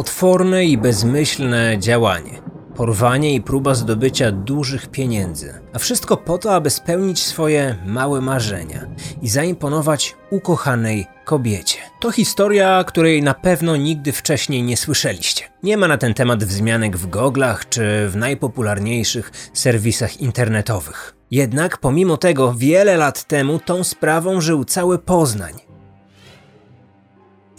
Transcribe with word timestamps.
Potworne 0.00 0.64
i 0.64 0.78
bezmyślne 0.78 1.78
działanie. 1.78 2.42
Porwanie 2.76 3.34
i 3.34 3.40
próba 3.40 3.74
zdobycia 3.74 4.32
dużych 4.32 4.88
pieniędzy. 4.88 5.54
A 5.72 5.78
wszystko 5.78 6.16
po 6.16 6.38
to, 6.38 6.54
aby 6.54 6.70
spełnić 6.70 7.22
swoje 7.22 7.76
małe 7.86 8.20
marzenia 8.20 8.86
i 9.22 9.28
zaimponować 9.28 10.16
ukochanej 10.30 11.06
kobiecie. 11.24 11.78
To 12.00 12.12
historia, 12.12 12.84
której 12.84 13.22
na 13.22 13.34
pewno 13.34 13.76
nigdy 13.76 14.12
wcześniej 14.12 14.62
nie 14.62 14.76
słyszeliście. 14.76 15.44
Nie 15.62 15.76
ma 15.76 15.88
na 15.88 15.98
ten 15.98 16.14
temat 16.14 16.44
wzmianek 16.44 16.96
w 16.96 17.06
goglach 17.06 17.68
czy 17.68 18.08
w 18.08 18.16
najpopularniejszych 18.16 19.32
serwisach 19.52 20.20
internetowych. 20.20 21.14
Jednak 21.30 21.78
pomimo 21.78 22.16
tego 22.16 22.54
wiele 22.54 22.96
lat 22.96 23.24
temu 23.24 23.58
tą 23.58 23.84
sprawą 23.84 24.40
żył 24.40 24.64
cały 24.64 24.98
Poznań. 24.98 25.69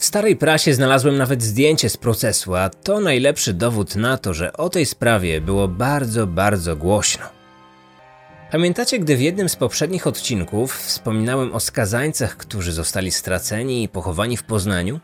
W 0.02 0.06
starej 0.06 0.36
prasie 0.36 0.74
znalazłem 0.74 1.18
nawet 1.18 1.44
zdjęcie 1.44 1.90
z 1.90 1.98
procesu, 1.98 2.56
a 2.56 2.70
to 2.70 3.00
najlepszy 3.00 3.54
dowód 3.54 3.96
na 3.96 4.18
to, 4.18 4.34
że 4.34 4.54
o 4.54 4.70
tej 4.70 4.86
sprawie 4.86 5.42
było 5.42 5.68
bardzo, 5.68 6.28
bardzo 6.28 6.76
głośno. 6.76 7.26
Pamiętacie, 8.52 9.00
gdy 9.00 9.18
w 9.18 9.22
jednym 9.22 9.50
z 9.50 9.56
poprzednich 9.56 10.08
odcinków 10.08 10.78
wspominałem 10.78 11.54
o 11.54 11.60
skazańcach, 11.60 12.38
którzy 12.38 12.72
zostali 12.72 13.12
straceni 13.12 13.84
i 13.84 13.90
pochowani 13.90 14.38
w 14.38 14.44
Poznaniu? 14.44 15.00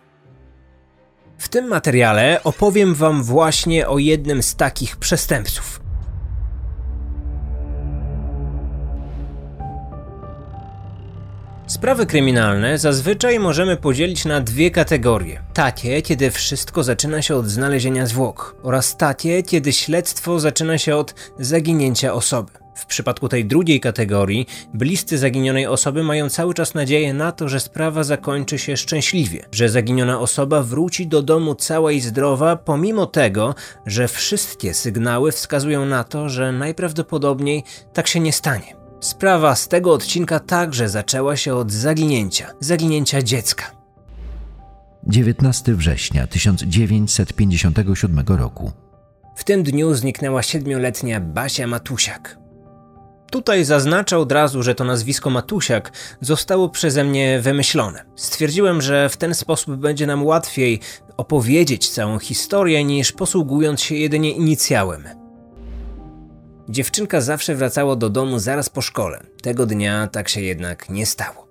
W 1.38 1.48
tym 1.50 1.68
materiale 1.68 2.44
opowiem 2.44 2.96
Wam 2.96 3.24
właśnie 3.24 3.88
o 3.88 3.98
jednym 3.98 4.44
z 4.44 4.56
takich 4.56 4.98
przestępców. 4.98 5.87
Sprawy 11.78 12.06
kryminalne 12.06 12.78
zazwyczaj 12.78 13.40
możemy 13.40 13.78
podzielić 13.78 14.26
na 14.26 14.42
dwie 14.42 14.72
kategorie. 14.72 15.42
Takie, 15.54 16.02
kiedy 16.02 16.32
wszystko 16.32 16.84
zaczyna 16.84 17.22
się 17.22 17.36
od 17.36 17.48
znalezienia 17.48 18.06
zwłok, 18.06 18.56
oraz 18.64 18.98
takie, 18.98 19.44
kiedy 19.44 19.74
śledztwo 19.74 20.40
zaczyna 20.40 20.78
się 20.78 20.96
od 20.96 21.14
zaginięcia 21.40 22.14
osoby. 22.14 22.52
W 22.76 22.86
przypadku 22.86 23.30
tej 23.30 23.46
drugiej 23.46 23.80
kategorii, 23.80 24.48
bliscy 24.74 25.18
zaginionej 25.18 25.68
osoby 25.68 26.04
mają 26.04 26.30
cały 26.30 26.54
czas 26.54 26.74
nadzieję 26.74 27.14
na 27.14 27.32
to, 27.32 27.50
że 27.50 27.60
sprawa 27.60 28.04
zakończy 28.04 28.60
się 28.60 28.78
szczęśliwie, 28.78 29.46
że 29.52 29.70
zaginiona 29.70 30.20
osoba 30.20 30.64
wróci 30.64 31.08
do 31.08 31.22
domu 31.22 31.56
cała 31.56 31.92
i 31.92 32.00
zdrowa, 32.00 32.56
pomimo 32.56 33.06
tego, 33.06 33.56
że 33.86 34.08
wszystkie 34.08 34.74
sygnały 34.74 35.32
wskazują 35.32 35.86
na 35.86 36.04
to, 36.04 36.30
że 36.30 36.52
najprawdopodobniej 36.52 37.64
tak 37.94 38.08
się 38.08 38.20
nie 38.20 38.34
stanie. 38.34 38.87
Sprawa 39.00 39.56
z 39.56 39.68
tego 39.68 39.94
odcinka 39.94 40.40
także 40.40 40.90
zaczęła 40.90 41.36
się 41.38 41.56
od 41.56 41.72
zaginięcia, 41.72 42.48
zaginięcia 42.60 43.22
dziecka. 43.22 43.72
19 45.08 45.74
września 45.74 46.28
1957 46.28 48.24
roku. 48.28 48.72
W 49.36 49.44
tym 49.44 49.64
dniu 49.64 49.94
zniknęła 49.94 50.44
siedmioletnia 50.44 51.20
Basia 51.20 51.68
Matusiak. 51.68 52.38
Tutaj 53.32 53.66
zaznaczę 53.66 54.18
od 54.18 54.32
razu, 54.32 54.64
że 54.64 54.76
to 54.76 54.84
nazwisko 54.84 55.30
Matusiak 55.30 55.92
zostało 56.22 56.70
przeze 56.70 57.04
mnie 57.04 57.40
wymyślone. 57.42 58.06
Stwierdziłem, 58.16 58.82
że 58.82 59.10
w 59.10 59.18
ten 59.18 59.36
sposób 59.36 59.76
będzie 59.76 60.08
nam 60.08 60.26
łatwiej 60.26 60.80
opowiedzieć 61.18 61.90
całą 61.90 62.20
historię 62.20 62.84
niż 62.84 63.12
posługując 63.12 63.82
się 63.82 63.96
jedynie 63.96 64.32
inicjałem. 64.32 65.04
Dziewczynka 66.70 67.22
zawsze 67.22 67.56
wracała 67.56 67.96
do 67.96 68.10
domu 68.10 68.40
zaraz 68.40 68.70
po 68.70 68.82
szkole. 68.82 69.24
Tego 69.42 69.66
dnia 69.66 70.08
tak 70.08 70.30
się 70.30 70.42
jednak 70.42 70.90
nie 70.90 71.06
stało. 71.06 71.48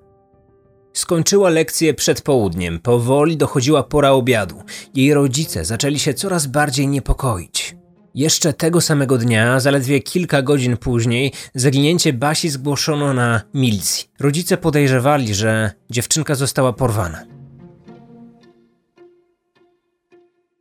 Skończyła 0.93 1.51
lekcję 1.51 1.95
przed 1.95 2.23
południem, 2.23 2.81
powoli 2.81 3.37
dochodziła 3.37 3.83
pora 3.83 4.11
obiadu. 4.11 4.63
Jej 4.95 5.15
rodzice 5.15 5.65
zaczęli 5.65 5.99
się 5.99 6.15
coraz 6.15 6.47
bardziej 6.47 6.89
niepokoić. 6.89 7.77
Jeszcze 8.15 8.53
tego 8.53 8.81
samego 8.81 9.19
dnia, 9.19 9.61
zaledwie 9.61 10.01
kilka 10.01 10.43
godzin 10.43 10.77
później, 10.77 11.33
zaginięcie 11.55 12.13
Basi 12.13 12.49
zgłoszono 12.49 13.15
na 13.15 13.41
milicji. 13.55 14.09
Rodzice 14.21 14.57
podejrzewali, 14.57 15.35
że 15.35 15.71
dziewczynka 15.91 16.35
została 16.35 16.73
porwana. 16.73 17.36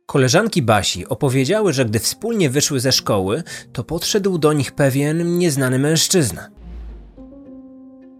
Koleżanki 0.06 0.62
Basi 0.62 1.06
opowiedziały, 1.06 1.72
że 1.72 1.84
gdy 1.84 1.98
wspólnie 1.98 2.50
wyszły 2.50 2.80
ze 2.80 2.92
szkoły, 2.92 3.42
to 3.72 3.84
podszedł 3.84 4.38
do 4.38 4.52
nich 4.52 4.72
pewien 4.72 5.38
nieznany 5.38 5.78
mężczyzna. 5.78 6.48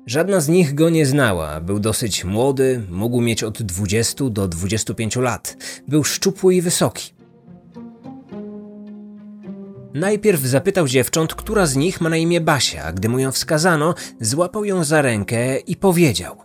Żadna 0.07 0.41
z 0.41 0.49
nich 0.49 0.75
go 0.75 0.91
nie 0.91 1.07
znała, 1.07 1.61
był 1.61 1.79
dosyć 1.79 2.25
młody, 2.25 2.83
mógł 2.91 3.21
mieć 3.21 3.43
od 3.43 3.63
20 3.63 4.25
do 4.31 4.49
25 4.49 5.17
lat, 5.17 5.57
był 5.89 6.05
szczupły 6.05 6.55
i 6.55 6.63
wysoki. 6.63 7.13
Najpierw 9.95 10.41
zapytał 10.41 10.89
dziewcząt, 10.89 11.35
która 11.35 11.67
z 11.67 11.77
nich 11.77 12.01
ma 12.01 12.09
na 12.09 12.17
imię 12.17 12.41
Basia, 12.41 12.85
a 12.85 12.93
gdy 12.93 13.09
mu 13.09 13.19
ją 13.19 13.33
wskazano, 13.33 13.95
złapał 14.21 14.65
ją 14.65 14.85
za 14.85 15.03
rękę 15.03 15.59
i 15.59 15.77
powiedział: 15.77 16.37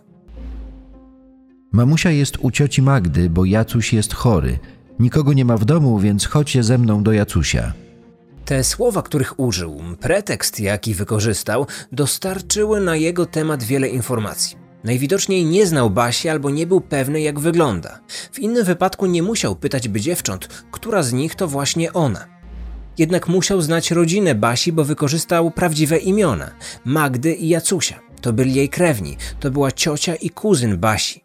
Mamusia 1.72 2.10
jest 2.10 2.38
u 2.40 2.50
cioci 2.50 2.82
Magdy, 2.82 3.30
bo 3.30 3.44
Jacuś 3.44 3.92
jest 3.92 4.14
chory. 4.14 4.58
Nikogo 4.98 5.32
nie 5.32 5.44
ma 5.44 5.56
w 5.56 5.64
domu, 5.64 5.98
więc 5.98 6.26
chodźcie 6.26 6.62
ze 6.62 6.78
mną 6.78 7.02
do 7.02 7.12
Jacusia. 7.12 7.72
Te 8.44 8.64
słowa, 8.64 9.02
których 9.02 9.40
użył, 9.40 9.80
pretekst, 10.00 10.60
jaki 10.60 10.94
wykorzystał, 10.94 11.66
dostarczyły 11.92 12.80
na 12.80 12.96
jego 12.96 13.26
temat 13.26 13.62
wiele 13.62 13.88
informacji. 13.88 14.56
Najwidoczniej 14.84 15.44
nie 15.44 15.66
znał 15.66 15.90
Basi 15.90 16.28
albo 16.28 16.50
nie 16.50 16.66
był 16.66 16.80
pewny, 16.80 17.20
jak 17.20 17.40
wygląda. 17.40 18.00
W 18.32 18.38
innym 18.38 18.64
wypadku 18.64 19.06
nie 19.06 19.22
musiał 19.22 19.56
pytać 19.56 19.88
by 19.88 20.00
dziewcząt, 20.00 20.48
która 20.70 21.02
z 21.02 21.12
nich 21.12 21.34
to 21.34 21.48
właśnie 21.48 21.92
ona. 21.92 22.26
Jednak 22.98 23.28
musiał 23.28 23.60
znać 23.60 23.90
rodzinę 23.90 24.34
Basi, 24.34 24.72
bo 24.72 24.84
wykorzystał 24.84 25.50
prawdziwe 25.50 25.98
imiona 25.98 26.50
Magdy 26.84 27.34
i 27.34 27.48
Jacusia. 27.48 28.00
To 28.20 28.32
byli 28.32 28.54
jej 28.54 28.68
krewni, 28.68 29.16
to 29.40 29.50
była 29.50 29.72
ciocia 29.72 30.14
i 30.14 30.30
kuzyn 30.30 30.78
Basi. 30.78 31.21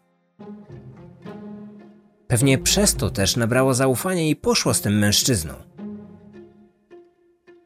Pewnie 2.28 2.58
przez 2.58 2.94
to 2.94 3.10
też 3.10 3.36
nabrała 3.36 3.74
zaufania 3.74 4.22
i 4.22 4.36
poszła 4.36 4.74
z 4.74 4.80
tym 4.80 4.98
mężczyzną. 4.98 5.54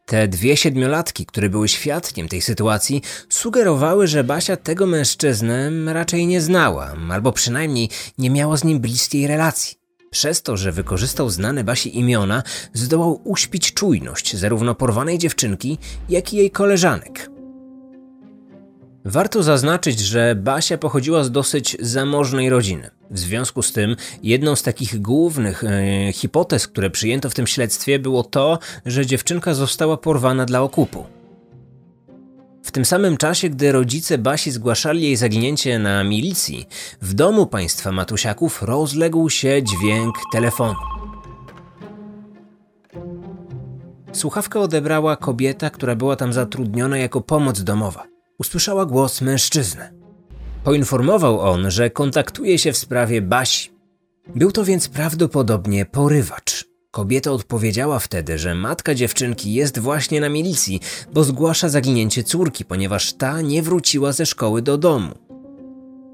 Te 0.06 0.28
dwie 0.28 0.56
siedmiolatki, 0.56 1.26
które 1.26 1.48
były 1.48 1.68
świadkiem 1.68 2.28
tej 2.28 2.42
sytuacji, 2.42 3.02
sugerowały, 3.28 4.06
że 4.06 4.24
Basia 4.24 4.56
tego 4.56 4.86
mężczyznę 4.86 5.70
raczej 5.86 6.26
nie 6.26 6.40
znała, 6.40 6.94
albo 7.10 7.32
przynajmniej 7.32 7.88
nie 8.18 8.30
miała 8.30 8.56
z 8.56 8.64
nim 8.64 8.80
bliskiej 8.80 9.26
relacji. 9.26 9.76
Przez 10.10 10.42
to, 10.42 10.56
że 10.56 10.72
wykorzystał 10.72 11.30
znane 11.30 11.64
Basi 11.64 11.98
imiona, 11.98 12.42
zdołał 12.72 13.20
uśpić 13.24 13.74
czujność 13.74 14.36
zarówno 14.36 14.74
porwanej 14.74 15.18
dziewczynki, 15.18 15.78
jak 16.08 16.32
i 16.32 16.36
jej 16.36 16.50
koleżanek. 16.50 17.31
Warto 19.04 19.42
zaznaczyć, 19.42 20.00
że 20.00 20.34
Basia 20.34 20.78
pochodziła 20.78 21.24
z 21.24 21.30
dosyć 21.30 21.76
zamożnej 21.80 22.50
rodziny. 22.50 22.90
W 23.10 23.18
związku 23.18 23.62
z 23.62 23.72
tym, 23.72 23.96
jedną 24.22 24.56
z 24.56 24.62
takich 24.62 25.00
głównych 25.00 25.64
e, 25.64 26.12
hipotez, 26.12 26.68
które 26.68 26.90
przyjęto 26.90 27.30
w 27.30 27.34
tym 27.34 27.46
śledztwie, 27.46 27.98
było 27.98 28.24
to, 28.24 28.58
że 28.86 29.06
dziewczynka 29.06 29.54
została 29.54 29.96
porwana 29.96 30.44
dla 30.44 30.62
okupu. 30.62 31.04
W 32.62 32.70
tym 32.70 32.84
samym 32.84 33.16
czasie, 33.16 33.48
gdy 33.48 33.72
rodzice 33.72 34.18
Basi 34.18 34.50
zgłaszali 34.50 35.02
jej 35.02 35.16
zaginięcie 35.16 35.78
na 35.78 36.04
milicji, 36.04 36.68
w 37.02 37.14
domu 37.14 37.46
państwa 37.46 37.92
Matusiaków 37.92 38.62
rozległ 38.62 39.30
się 39.30 39.62
dźwięk 39.62 40.14
telefonu. 40.32 40.78
Słuchawkę 44.12 44.60
odebrała 44.60 45.16
kobieta, 45.16 45.70
która 45.70 45.96
była 45.96 46.16
tam 46.16 46.32
zatrudniona 46.32 46.98
jako 46.98 47.20
pomoc 47.20 47.62
domowa. 47.62 48.11
Usłyszała 48.38 48.86
głos 48.86 49.20
mężczyzny. 49.20 49.92
Poinformował 50.64 51.40
on, 51.40 51.70
że 51.70 51.90
kontaktuje 51.90 52.58
się 52.58 52.72
w 52.72 52.76
sprawie 52.76 53.22
Basi. 53.22 53.70
Był 54.34 54.52
to 54.52 54.64
więc 54.64 54.88
prawdopodobnie 54.88 55.86
porywacz. 55.86 56.64
Kobieta 56.90 57.30
odpowiedziała 57.30 57.98
wtedy, 57.98 58.38
że 58.38 58.54
matka 58.54 58.94
dziewczynki 58.94 59.54
jest 59.54 59.78
właśnie 59.78 60.20
na 60.20 60.28
milicji, 60.28 60.80
bo 61.12 61.24
zgłasza 61.24 61.68
zaginięcie 61.68 62.24
córki, 62.24 62.64
ponieważ 62.64 63.12
ta 63.12 63.40
nie 63.40 63.62
wróciła 63.62 64.12
ze 64.12 64.26
szkoły 64.26 64.62
do 64.62 64.78
domu. 64.78 65.14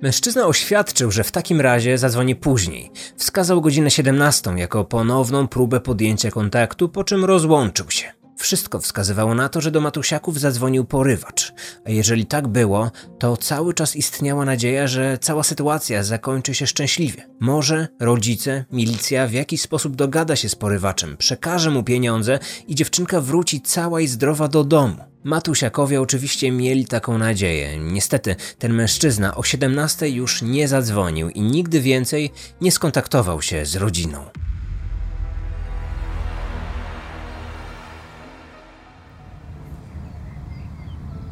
Mężczyzna 0.02 0.46
oświadczył, 0.46 1.10
że 1.10 1.24
w 1.24 1.32
takim 1.32 1.60
razie 1.60 1.98
zadzwoni 1.98 2.36
później. 2.36 2.90
Wskazał 3.16 3.60
godzinę 3.60 3.90
17 3.90 4.50
jako 4.56 4.84
ponowną 4.84 5.48
próbę 5.48 5.80
podjęcia 5.80 6.30
kontaktu, 6.30 6.88
po 6.88 7.04
czym 7.04 7.24
rozłączył 7.24 7.90
się. 7.90 8.17
Wszystko 8.38 8.80
wskazywało 8.80 9.34
na 9.34 9.48
to, 9.48 9.60
że 9.60 9.70
do 9.70 9.80
Matusiaków 9.80 10.40
zadzwonił 10.40 10.84
porywacz, 10.84 11.52
a 11.84 11.90
jeżeli 11.90 12.26
tak 12.26 12.48
było, 12.48 12.90
to 13.18 13.36
cały 13.36 13.74
czas 13.74 13.96
istniała 13.96 14.44
nadzieja, 14.44 14.86
że 14.86 15.18
cała 15.20 15.42
sytuacja 15.42 16.02
zakończy 16.02 16.54
się 16.54 16.66
szczęśliwie. 16.66 17.28
Może 17.40 17.88
rodzice, 18.00 18.64
milicja 18.72 19.26
w 19.26 19.32
jakiś 19.32 19.60
sposób 19.60 19.96
dogada 19.96 20.36
się 20.36 20.48
z 20.48 20.54
porywaczem, 20.54 21.16
przekaże 21.16 21.70
mu 21.70 21.82
pieniądze 21.82 22.38
i 22.68 22.74
dziewczynka 22.74 23.20
wróci 23.20 23.60
cała 23.60 24.00
i 24.00 24.06
zdrowa 24.06 24.48
do 24.48 24.64
domu. 24.64 24.96
Matusiakowie 25.24 26.00
oczywiście 26.00 26.52
mieli 26.52 26.86
taką 26.86 27.18
nadzieję. 27.18 27.78
Niestety, 27.78 28.36
ten 28.58 28.74
mężczyzna 28.74 29.36
o 29.36 29.42
17 29.42 30.08
już 30.08 30.42
nie 30.42 30.68
zadzwonił 30.68 31.30
i 31.30 31.40
nigdy 31.40 31.80
więcej 31.80 32.32
nie 32.60 32.72
skontaktował 32.72 33.42
się 33.42 33.66
z 33.66 33.76
rodziną. 33.76 34.24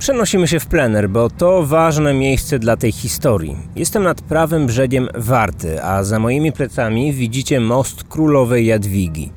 Przenosimy 0.06 0.48
się 0.48 0.60
w 0.60 0.66
plener, 0.66 1.10
bo 1.10 1.30
to 1.30 1.62
ważne 1.62 2.14
miejsce 2.14 2.58
dla 2.58 2.76
tej 2.76 2.92
historii. 2.92 3.56
Jestem 3.76 4.02
nad 4.02 4.20
prawym 4.20 4.66
brzegiem 4.66 5.08
Warty, 5.14 5.82
a 5.82 6.04
za 6.04 6.18
moimi 6.18 6.52
plecami 6.52 7.12
widzicie 7.12 7.60
most 7.60 8.04
Królowej 8.04 8.66
Jadwigi. 8.66 9.32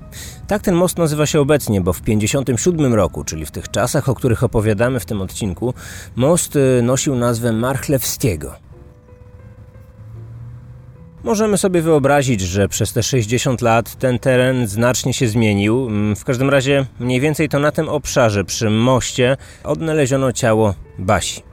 Tak 0.48 0.62
ten 0.62 0.76
most 0.76 0.98
nazywa 0.98 1.26
się 1.26 1.40
obecnie, 1.40 1.82
bo 1.82 1.94
w 1.94 2.02
57 2.02 2.94
roku, 2.94 3.24
czyli 3.24 3.46
w 3.46 3.52
tych 3.52 3.72
czasach, 3.72 4.10
o 4.10 4.16
których 4.16 4.44
opowiadamy 4.44 5.00
w 5.00 5.06
tym 5.06 5.22
odcinku, 5.22 5.74
most 6.16 6.56
y, 6.56 6.82
nosił 6.84 7.16
nazwę 7.16 7.54
Marchlewskiego. 7.54 8.69
Możemy 11.24 11.58
sobie 11.58 11.82
wyobrazić, 11.82 12.42
że 12.42 12.70
przez 12.70 12.94
te 12.94 13.04
60 13.04 13.62
lat 13.62 13.96
ten 13.96 14.20
teren 14.20 14.68
znacznie 14.68 15.14
się 15.14 15.28
zmienił. 15.28 15.88
Mm, 15.88 16.16
w 16.16 16.24
każdym 16.24 16.50
razie 16.50 16.86
mniej 17.00 17.20
więcej 17.20 17.50
to 17.50 17.60
na 17.60 17.72
tym 17.72 17.90
obszarze 17.90 18.44
przy 18.44 18.70
moście 18.70 19.38
odnaleziono 19.64 20.32
ciało 20.32 20.74
Basi. 21.00 21.49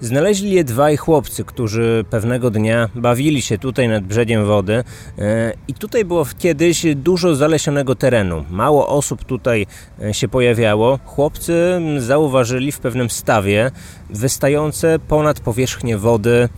Znaleźli 0.00 0.50
je 0.50 0.64
dwaj 0.64 0.96
chłopcy, 0.96 1.44
którzy 1.44 2.04
pewnego 2.10 2.50
dnia 2.50 2.88
bawili 2.94 3.42
się 3.42 3.58
tutaj 3.58 3.88
nad 3.88 4.04
brzegiem 4.04 4.46
wody 4.46 4.84
e, 5.18 5.52
i 5.68 5.74
tutaj 5.74 6.04
było 6.04 6.26
kiedyś 6.38 6.86
dużo 6.94 7.34
zalesionego 7.34 7.94
terenu. 7.94 8.44
Mało 8.50 8.88
osób 8.88 9.24
tutaj 9.24 9.66
e, 10.02 10.14
się 10.14 10.28
pojawiało. 10.28 10.98
Chłopcy 11.04 11.80
zauważyli 11.98 12.72
w 12.72 12.78
pewnym 12.78 13.10
stawie 13.10 13.70
wystające 14.10 14.98
ponad 14.98 15.40
powierzchnię 15.40 15.98
wody 15.98 16.48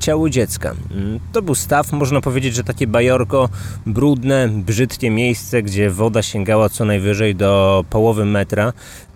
ciało 0.00 0.30
dziecka. 0.30 0.74
To 1.32 1.42
był 1.42 1.54
staw, 1.54 1.92
można 1.92 2.20
powiedzieć, 2.20 2.54
że 2.54 2.64
takie 2.64 2.86
bajorko, 2.86 3.48
brudne, 3.86 4.48
brzydkie 4.48 5.10
miejsce, 5.10 5.62
gdzie 5.62 5.90
woda 5.90 6.22
sięgała 6.22 6.68
co 6.68 6.84
najwyżej 6.84 7.34
do 7.34 7.84
połowy 7.90 8.24
metra. 8.24 8.72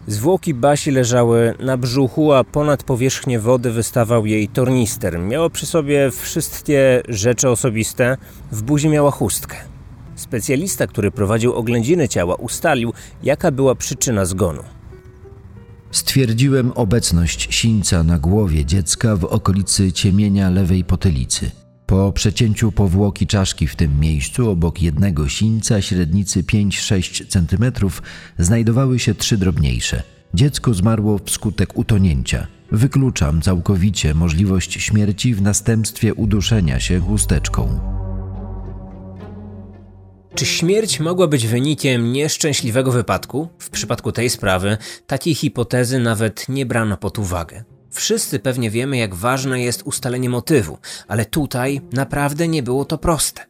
Zwłoki 0.07 0.55
Basi 0.55 0.91
leżały 0.91 1.55
na 1.61 1.77
brzuchu, 1.77 2.33
a 2.33 2.45
ponad 2.45 2.83
powierzchnię 2.83 3.41
wody 3.41 3.71
wystawał 3.71 4.27
jej 4.27 4.49
tornister. 4.49 5.19
Miała 5.19 5.51
przy 5.51 5.67
sobie 5.67 6.11
wszystkie 6.11 7.03
rzeczy 7.09 7.49
osobiste, 7.49 8.17
w 8.53 8.63
buzi 8.63 8.89
miała 8.89 9.11
chustkę. 9.11 9.57
Specjalista, 10.15 10.87
który 10.87 11.11
prowadził 11.11 11.53
oględziny 11.53 12.09
ciała, 12.09 12.35
ustalił, 12.35 12.93
jaka 13.23 13.51
była 13.51 13.75
przyczyna 13.75 14.25
zgonu. 14.25 14.63
Stwierdziłem 15.91 16.73
obecność 16.73 17.55
sińca 17.55 18.03
na 18.03 18.19
głowie 18.19 18.65
dziecka 18.65 19.17
w 19.17 19.25
okolicy 19.25 19.93
ciemienia 19.93 20.51
lewej 20.51 20.85
potylicy. 20.85 21.66
Po 21.87 22.13
przecięciu 22.13 22.73
powłoki 22.73 23.27
czaszki 23.27 23.67
w 23.67 23.77
tym 23.77 24.01
miejscu 24.01 24.51
obok 24.51 24.83
jednego 24.83 25.29
sińca 25.29 25.83
średnicy 25.83 26.43
5-6 26.43 27.27
cm 27.29 27.89
znajdowały 28.39 28.99
się 28.99 29.15
trzy 29.15 29.39
drobniejsze. 29.39 30.03
Dziecko 30.35 30.75
zmarło 30.75 31.19
wskutek 31.19 31.79
utonięcia. 31.79 32.47
Wykluczam 32.73 33.43
całkowicie 33.43 34.15
możliwość 34.15 34.73
śmierci 34.73 35.35
w 35.35 35.43
następstwie 35.43 36.15
uduszenia 36.15 36.81
się 36.81 37.01
chusteczką. 37.01 37.81
Czy 40.35 40.47
śmierć 40.47 41.01
mogła 41.01 41.27
być 41.27 41.47
wynikiem 41.47 42.13
nieszczęśliwego 42.13 42.93
wypadku? 42.93 43.49
W 43.59 43.71
przypadku 43.71 44.13
tej 44.13 44.31
sprawy 44.31 44.79
takiej 45.07 45.35
hipotezy 45.35 45.99
nawet 45.99 46.49
nie 46.49 46.67
brano 46.67 46.97
pod 46.97 47.19
uwagę. 47.19 47.76
Wszyscy 47.97 48.39
pewnie 48.39 48.71
wiemy, 48.71 48.97
jak 48.97 49.15
ważne 49.15 49.61
jest 49.61 49.83
ustalenie 49.83 50.31
motywu, 50.31 50.79
ale 51.09 51.25
tutaj 51.25 51.81
naprawdę 51.93 52.49
nie 52.49 52.63
było 52.63 52.85
to 52.85 52.99
proste. 52.99 53.47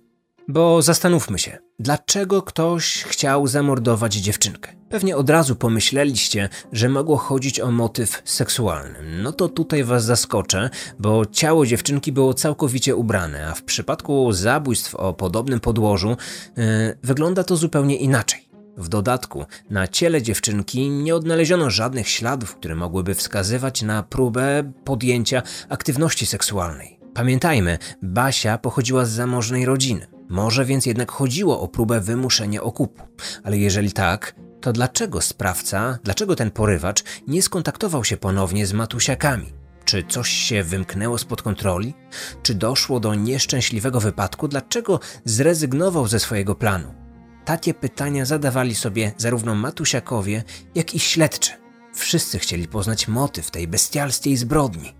Bo 0.49 0.83
zastanówmy 0.83 1.39
się, 1.39 1.59
dlaczego 1.79 2.43
ktoś 2.43 3.03
chciał 3.03 3.47
zamordować 3.47 4.15
dziewczynkę? 4.15 4.73
Pewnie 4.89 5.17
od 5.17 5.31
razu 5.31 5.57
pomyśleliście, 5.57 6.49
że 6.73 6.89
mogło 6.89 7.17
chodzić 7.17 7.61
o 7.61 7.71
motyw 7.71 8.23
seksualny. 8.25 8.99
No 9.23 9.33
to 9.33 9.49
tutaj 9.49 9.85
was 9.85 10.05
zaskoczę, 10.05 10.71
bo 10.99 11.27
ciało 11.27 11.67
dziewczynki 11.67 12.13
było 12.13 12.35
całkowicie 12.35 12.97
ubrane, 12.97 13.49
a 13.49 13.55
w 13.55 13.63
przypadku 13.63 14.33
zabójstw 14.33 14.95
o 14.95 15.15
podobnym 15.15 15.61
podłożu 15.61 16.17
yy, 16.57 16.65
wygląda 17.03 17.45
to 17.45 17.57
zupełnie 17.57 17.97
inaczej. 17.97 18.46
W 18.77 18.89
dodatku, 18.89 19.47
na 19.71 19.89
ciele 19.89 20.23
dziewczynki 20.23 20.91
nie 20.91 21.15
odnaleziono 21.15 21.71
żadnych 21.71 22.09
śladów, 22.09 22.57
które 22.57 22.75
mogłyby 22.75 23.15
wskazywać 23.15 23.83
na 23.83 24.03
próbę 24.03 24.73
podjęcia 24.85 25.43
aktywności 25.69 26.27
seksualnej. 26.27 26.99
Pamiętajmy, 27.15 27.79
Basia 28.03 28.59
pochodziła 28.59 29.05
z 29.05 29.11
zamożnej 29.11 29.65
rodziny. 29.67 30.07
Może 30.29 30.65
więc 30.65 30.87
jednak 30.87 31.13
chodziło 31.13 31.61
o 31.61 31.69
próbę 31.69 32.01
wymuszenia 32.01 32.63
okupu. 32.63 33.03
Ale 33.45 33.59
jeżeli 33.59 33.93
tak, 33.93 34.35
to 34.61 34.73
dlaczego 34.73 35.21
sprawca, 35.21 35.99
dlaczego 36.05 36.37
ten 36.37 36.51
porywacz 36.51 37.05
nie 37.27 37.43
skontaktował 37.43 38.05
się 38.05 38.17
ponownie 38.17 38.67
z 38.67 38.73
matusiakami? 38.73 39.53
Czy 39.85 40.05
coś 40.09 40.31
się 40.31 40.63
wymknęło 40.63 41.19
spod 41.19 41.43
kontroli? 41.43 41.95
Czy 42.43 42.55
doszło 42.55 43.01
do 43.01 43.15
nieszczęśliwego 43.15 44.01
wypadku? 44.01 44.49
Dlaczego 44.49 45.01
zrezygnował 45.25 46.09
ze 46.09 46.21
swojego 46.21 46.55
planu? 46.55 47.06
Takie 47.47 47.75
pytania 47.75 48.25
zadawali 48.25 48.75
sobie 48.75 49.13
zarówno 49.17 49.55
Matusiakowie, 49.55 50.45
jak 50.75 50.95
i 50.95 50.99
śledczy. 50.99 51.53
Wszyscy 51.95 52.39
chcieli 52.39 52.69
poznać 52.69 53.09
motyw 53.09 53.51
tej 53.51 53.69
bestialskiej 53.69 54.37
zbrodni. 54.37 54.95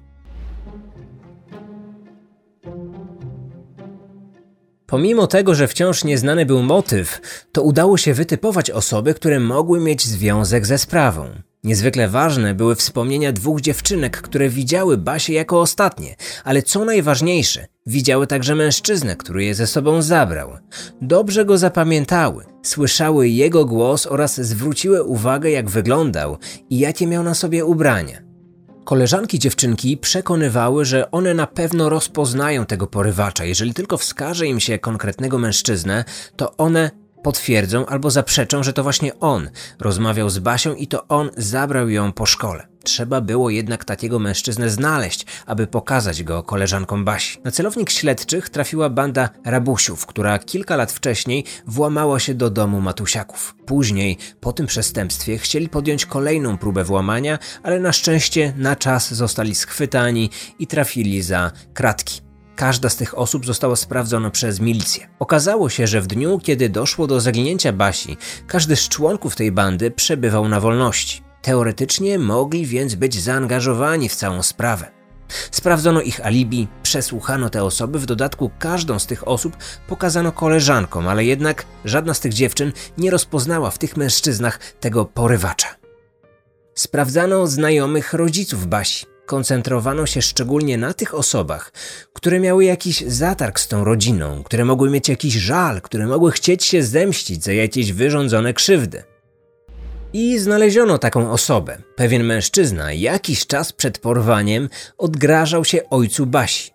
Pomimo 4.87 5.27
tego, 5.27 5.55
że 5.55 5.69
wciąż 5.69 6.05
nieznany 6.05 6.47
był 6.47 6.63
motyw, 6.63 7.21
to 7.53 7.63
udało 7.63 7.97
się 7.97 8.15
wytypować 8.15 8.71
osoby, 8.71 9.15
które 9.15 9.41
mogły 9.41 9.81
mieć 9.81 10.07
związek 10.07 10.67
ze 10.67 10.79
sprawą. 10.79 11.31
Niezwykle 11.67 12.09
ważne 12.09 12.55
były 12.55 12.75
wspomnienia 12.75 13.33
dwóch 13.33 13.61
dziewczynek, 13.61 14.21
które 14.21 14.49
widziały 14.49 14.97
Basię 14.97 15.33
jako 15.33 15.61
ostatnie, 15.61 16.17
ale 16.45 16.63
co 16.63 16.85
najważniejsze, 16.85 17.67
widziały 17.87 18.27
także 18.27 18.55
mężczyznę, 18.55 19.17
który 19.17 19.45
je 19.45 19.55
ze 19.55 19.67
sobą 19.67 20.03
zabrał. 20.03 20.51
Dobrze 21.03 21.45
go 21.45 21.59
zapamiętały, 21.59 22.45
słyszały 22.63 23.29
jego 23.29 23.65
głos 23.65 24.07
oraz 24.07 24.41
zwróciły 24.41 25.03
uwagę, 25.03 25.51
jak 25.51 25.71
wyglądał 25.71 26.39
i 26.71 26.79
jakie 26.79 27.07
miał 27.07 27.23
na 27.23 27.35
sobie 27.35 27.65
ubrania. 27.65 28.23
Koleżanki 28.85 29.39
dziewczynki 29.39 29.97
przekonywały, 29.97 30.85
że 30.85 31.11
one 31.11 31.35
na 31.35 31.47
pewno 31.47 31.89
rozpoznają 31.89 32.67
tego 32.67 32.87
porywacza. 32.87 33.45
Jeżeli 33.45 33.75
tylko 33.75 33.99
wskaże 33.99 34.47
im 34.47 34.61
się 34.61 34.79
konkretnego 34.79 35.39
mężczyznę, 35.39 36.05
to 36.37 36.57
one 36.57 36.91
potwierdzą 37.27 37.87
albo 37.87 38.11
zaprzeczą, 38.11 38.63
że 38.63 38.73
to 38.73 38.83
właśnie 38.83 39.21
on 39.21 39.51
rozmawiał 39.81 40.31
z 40.31 40.39
Basią 40.39 40.75
i 40.75 40.87
to 40.87 41.09
on 41.09 41.31
zabrał 41.37 41.89
ją 41.89 42.13
po 42.13 42.27
szkole. 42.27 42.67
Trzeba 42.85 43.21
było 43.21 43.51
jednak 43.51 43.85
takiego 43.85 44.19
mężczyznę 44.19 44.71
znaleźć, 44.71 45.27
aby 45.47 45.67
pokazać 45.67 46.23
go 46.23 46.43
koleżankom 46.43 47.05
Basi. 47.05 47.39
Na 47.45 47.51
celownik 47.51 47.91
śledczych 47.91 48.49
trafiła 48.49 48.91
banda 48.91 49.29
rabusiów, 49.45 50.07
która 50.07 50.39
kilka 50.39 50.77
lat 50.77 50.93
wcześniej 50.93 51.45
włamała 51.67 52.21
się 52.21 52.35
do 52.35 52.51
domu 52.51 52.81
Matusiaków. 52.81 53.55
Później, 53.67 54.19
po 54.41 54.53
tym 54.53 54.67
przestępstwie, 54.67 55.39
chcieli 55.39 55.69
podjąć 55.69 56.07
kolejną 56.07 56.59
próbę 56.59 56.85
włamania, 56.85 57.39
ale 57.63 57.81
na 57.81 57.93
szczęście 57.93 58.53
na 58.57 58.77
czas 58.77 59.15
zostali 59.15 59.55
schwytani 59.55 60.31
i 60.59 60.67
trafili 60.67 61.23
za 61.23 61.53
kratki. 61.75 62.26
Każda 62.57 62.89
z 62.89 62.97
tych 62.97 63.19
osób 63.19 63.47
została 63.47 63.77
sprawdzona 63.77 64.31
przez 64.31 64.61
milicję. 64.61 65.09
Okazało 65.19 65.69
się, 65.69 65.87
że 65.87 66.01
w 66.01 66.07
dniu, 66.07 66.39
kiedy 66.39 66.69
doszło 66.69 67.07
do 67.07 67.21
zaginięcia 67.21 67.73
Basi, 67.73 68.17
każdy 68.47 68.77
z 68.77 68.89
członków 68.89 69.37
tej 69.37 69.53
bandy 69.53 69.91
przebywał 69.91 70.49
na 70.49 70.61
wolności. 70.61 71.23
Teoretycznie 71.43 72.19
mogli 72.19 72.67
więc 72.67 72.95
być 72.95 73.23
zaangażowani 73.23 74.09
w 74.09 74.15
całą 74.15 74.43
sprawę. 74.43 74.91
Sprawdzono 75.51 76.01
ich 76.01 76.27
alibi, 76.27 76.69
przesłuchano 76.83 77.51
te 77.51 77.65
osoby, 77.65 77.99
w 77.99 78.07
dodatku 78.07 78.51
każdą 78.59 78.99
z 78.99 79.07
tych 79.07 79.29
osób 79.29 79.57
pokazano 79.89 80.33
koleżankom, 80.33 81.09
ale 81.09 81.25
jednak 81.25 81.67
żadna 81.85 82.15
z 82.15 82.21
tych 82.21 82.33
dziewczyn 82.33 82.73
nie 82.99 83.11
rozpoznała 83.11 83.71
w 83.71 83.79
tych 83.79 83.97
mężczyznach 83.97 84.59
tego 84.81 85.05
porywacza. 85.05 85.69
Sprawdzano 86.75 87.47
znajomych 87.47 88.13
rodziców 88.13 88.67
Basi. 88.67 89.16
Koncentrowano 89.27 90.07
się 90.07 90.23
szczególnie 90.23 90.79
na 90.79 90.95
tych 90.95 91.15
osobach, 91.15 91.73
które 92.13 92.41
miały 92.41 92.65
jakiś 92.65 93.01
zatarg 93.01 93.61
z 93.61 93.69
tą 93.69 93.85
rodziną, 93.85 94.43
które 94.43 94.65
mogły 94.65 94.91
mieć 94.91 95.09
jakiś 95.09 95.35
żal, 95.35 95.81
które 95.81 96.07
mogły 96.07 96.33
chcieć 96.33 96.65
się 96.65 96.83
zemścić 96.83 97.45
za 97.45 97.53
jakieś 97.53 97.93
wyrządzone 97.93 98.55
krzywdy. 98.55 99.03
I 100.13 100.39
znaleziono 100.39 100.99
taką 100.99 101.31
osobę. 101.31 101.79
Pewien 101.97 102.25
mężczyzna 102.25 102.93
jakiś 102.93 103.47
czas 103.47 103.73
przed 103.73 103.99
porwaniem 103.99 104.69
odgrażał 104.99 105.65
się 105.65 105.91
ojcu 105.91 106.27
Basi. 106.27 106.71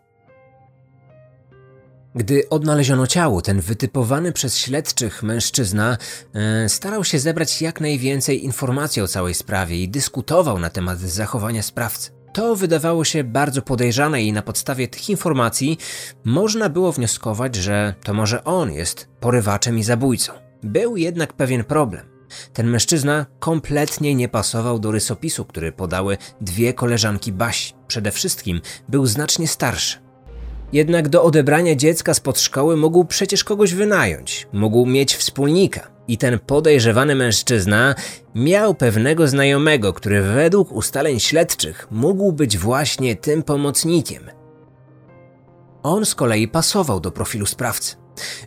Gdy 2.15 2.50
odnaleziono 2.50 3.08
ciało, 3.08 3.41
ten 3.41 3.62
wytypowany 3.62 4.31
przez 4.31 4.58
śledczych 4.58 5.24
mężczyzna 5.24 5.98
e, 6.34 6.70
starał 6.70 7.03
się 7.03 7.20
zebrać 7.20 7.62
jak 7.62 7.81
najwięcej 7.81 8.46
informacji 8.46 9.01
o 9.01 9.08
całej 9.08 9.34
sprawie 9.34 9.84
i 9.84 9.89
dyskutował 9.89 10.60
na 10.60 10.70
temat 10.70 11.00
zachowania 11.00 11.63
sprawcy. 11.63 12.21
To 12.33 12.55
wydawało 12.55 13.03
się 13.03 13.23
bardzo 13.23 13.61
podejrzane 13.61 14.23
i 14.23 14.33
na 14.33 14.41
podstawie 14.41 14.88
tych 14.88 15.09
informacji 15.09 15.77
można 16.23 16.69
było 16.69 16.91
wnioskować, 16.91 17.55
że 17.55 17.93
to 18.03 18.13
może 18.13 18.43
on 18.43 18.71
jest 18.71 19.07
porywaczem 19.19 19.77
i 19.77 19.83
zabójcą. 19.83 20.33
Był 20.63 20.97
jednak 20.97 21.33
pewien 21.33 21.63
problem. 21.63 22.05
Ten 22.53 22.67
mężczyzna 22.67 23.25
kompletnie 23.39 24.15
nie 24.15 24.29
pasował 24.29 24.79
do 24.79 24.91
rysopisu, 24.91 25.45
który 25.45 25.71
podały 25.71 26.17
dwie 26.41 26.73
koleżanki 26.73 27.31
Basi. 27.31 27.73
Przede 27.88 28.11
wszystkim 28.11 28.61
był 28.89 29.05
znacznie 29.05 29.47
starszy. 29.47 29.97
Jednak 30.73 31.09
do 31.09 31.23
odebrania 31.23 31.75
dziecka 31.75 32.13
spod 32.13 32.39
szkoły 32.39 32.77
mógł 32.77 33.05
przecież 33.05 33.43
kogoś 33.43 33.73
wynająć, 33.73 34.47
mógł 34.53 34.85
mieć 34.85 35.15
wspólnika. 35.15 35.91
I 36.08 36.17
ten 36.17 36.39
podejrzewany 36.39 37.15
mężczyzna 37.15 37.96
miał 38.36 38.75
pewnego 38.75 39.27
znajomego, 39.27 39.93
który 39.93 40.22
według 40.22 40.72
ustaleń 40.72 41.20
śledczych 41.20 41.88
mógł 41.91 42.31
być 42.31 42.58
właśnie 42.58 43.15
tym 43.15 43.43
pomocnikiem. 43.43 44.24
On 45.84 46.05
z 46.05 46.15
kolei 46.15 46.48
pasował 46.48 47.00
do 47.00 47.12
profilu 47.12 47.46
sprawcy. 47.46 47.96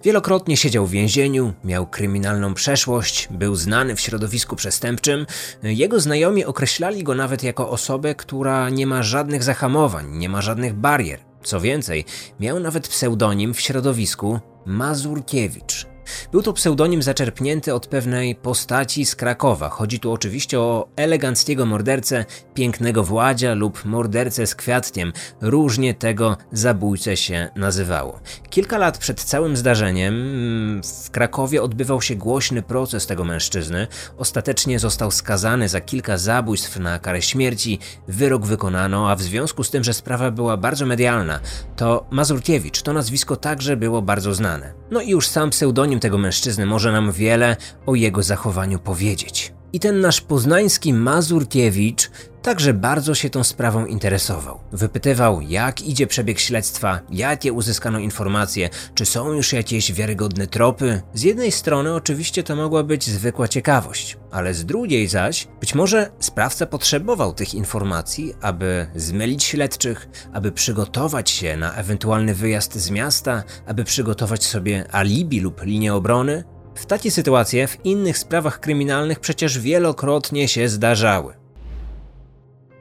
Wielokrotnie 0.04 0.56
siedział 0.56 0.86
w 0.86 0.90
więzieniu, 0.90 1.52
miał 1.64 1.86
kryminalną 1.86 2.54
przeszłość, 2.54 3.28
był 3.30 3.54
znany 3.54 3.96
w 3.96 4.00
środowisku 4.00 4.56
przestępczym. 4.56 5.26
Jego 5.62 6.00
znajomi 6.00 6.44
określali 6.44 7.04
go 7.04 7.14
nawet 7.14 7.42
jako 7.42 7.70
osobę, 7.70 8.14
która 8.14 8.70
nie 8.70 8.86
ma 8.86 9.02
żadnych 9.02 9.42
zahamowań, 9.42 10.06
nie 10.10 10.28
ma 10.28 10.42
żadnych 10.42 10.74
barier. 10.74 11.20
Co 11.42 11.60
więcej, 11.60 12.04
miał 12.40 12.60
nawet 12.60 12.88
pseudonim 12.88 13.54
w 13.54 13.60
środowisku 13.60 14.40
Mazurkiewicz. 14.66 15.93
Był 16.32 16.42
to 16.42 16.52
pseudonim 16.52 17.02
zaczerpnięty 17.02 17.74
od 17.74 17.86
pewnej 17.86 18.34
postaci 18.34 19.06
z 19.06 19.16
Krakowa. 19.16 19.68
Chodzi 19.68 20.00
tu 20.00 20.12
oczywiście 20.12 20.60
o 20.60 20.88
eleganckiego 20.96 21.66
mordercę, 21.66 22.24
pięknego 22.54 23.04
Władzia 23.04 23.54
lub 23.54 23.84
mordercę 23.84 24.46
z 24.46 24.54
kwiatkiem. 24.54 25.12
Różnie 25.40 25.94
tego 25.94 26.36
zabójcę 26.52 27.16
się 27.16 27.48
nazywało. 27.56 28.20
Kilka 28.50 28.78
lat 28.78 28.98
przed 28.98 29.22
całym 29.22 29.56
zdarzeniem 29.56 30.14
mm, 30.14 30.82
w 31.04 31.10
Krakowie 31.10 31.62
odbywał 31.62 32.02
się 32.02 32.16
głośny 32.16 32.62
proces 32.62 33.06
tego 33.06 33.24
mężczyzny. 33.24 33.86
Ostatecznie 34.16 34.78
został 34.78 35.10
skazany 35.10 35.68
za 35.68 35.80
kilka 35.80 36.18
zabójstw 36.18 36.78
na 36.78 36.98
karę 36.98 37.22
śmierci. 37.22 37.78
Wyrok 38.08 38.46
wykonano, 38.46 39.10
a 39.10 39.16
w 39.16 39.22
związku 39.22 39.64
z 39.64 39.70
tym, 39.70 39.84
że 39.84 39.94
sprawa 39.94 40.30
była 40.30 40.56
bardzo 40.56 40.86
medialna, 40.86 41.40
to 41.76 42.06
Mazurkiewicz 42.10 42.82
to 42.82 42.92
nazwisko 42.92 43.36
także 43.36 43.76
było 43.76 44.02
bardzo 44.02 44.34
znane. 44.34 44.72
No 44.90 45.00
i 45.00 45.10
już 45.10 45.28
sam 45.28 45.50
pseudonim 45.50 45.93
tego 46.00 46.18
mężczyzny 46.18 46.66
może 46.66 46.92
nam 46.92 47.12
wiele 47.12 47.56
o 47.86 47.94
jego 47.94 48.22
zachowaniu 48.22 48.78
powiedzieć. 48.78 49.53
I 49.74 49.80
ten 49.80 50.00
nasz 50.00 50.20
poznański 50.20 50.92
Mazurkiewicz 50.92 52.10
także 52.42 52.74
bardzo 52.74 53.14
się 53.14 53.30
tą 53.30 53.44
sprawą 53.44 53.86
interesował. 53.86 54.60
Wypytywał, 54.72 55.40
jak 55.40 55.82
idzie 55.82 56.06
przebieg 56.06 56.40
śledztwa, 56.40 57.00
jakie 57.10 57.52
uzyskano 57.52 57.98
informacje, 57.98 58.70
czy 58.94 59.06
są 59.06 59.32
już 59.32 59.52
jakieś 59.52 59.92
wiarygodne 59.92 60.46
tropy. 60.46 61.02
Z 61.14 61.22
jednej 61.22 61.52
strony 61.52 61.94
oczywiście 61.94 62.42
to 62.42 62.56
mogła 62.56 62.82
być 62.82 63.04
zwykła 63.04 63.48
ciekawość, 63.48 64.16
ale 64.30 64.54
z 64.54 64.64
drugiej 64.64 65.08
zaś 65.08 65.48
być 65.60 65.74
może 65.74 66.10
sprawca 66.20 66.66
potrzebował 66.66 67.34
tych 67.34 67.54
informacji, 67.54 68.34
aby 68.40 68.86
zmylić 68.94 69.44
śledczych, 69.44 70.08
aby 70.32 70.52
przygotować 70.52 71.30
się 71.30 71.56
na 71.56 71.74
ewentualny 71.74 72.34
wyjazd 72.34 72.74
z 72.74 72.90
miasta, 72.90 73.42
aby 73.66 73.84
przygotować 73.84 74.44
sobie 74.44 74.84
alibi 74.92 75.40
lub 75.40 75.62
linię 75.62 75.94
obrony. 75.94 76.53
W 76.74 76.86
takie 76.86 77.10
sytuacje 77.10 77.66
w 77.66 77.86
innych 77.86 78.18
sprawach 78.18 78.60
kryminalnych 78.60 79.20
przecież 79.20 79.58
wielokrotnie 79.58 80.48
się 80.48 80.68
zdarzały. 80.68 81.34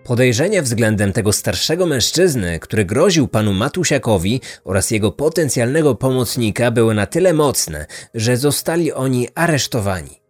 Podejrzenia 0.03 0.61
względem 0.61 1.13
tego 1.13 1.33
starszego 1.33 1.85
mężczyzny, 1.85 2.59
który 2.59 2.85
groził 2.85 3.27
panu 3.27 3.53
Matusiakowi 3.53 4.41
oraz 4.63 4.91
jego 4.91 5.11
potencjalnego 5.11 5.95
pomocnika 5.95 6.71
były 6.71 6.93
na 6.93 7.05
tyle 7.05 7.33
mocne, 7.33 7.85
że 8.13 8.37
zostali 8.37 8.93
oni 8.93 9.27
aresztowani. 9.35 10.23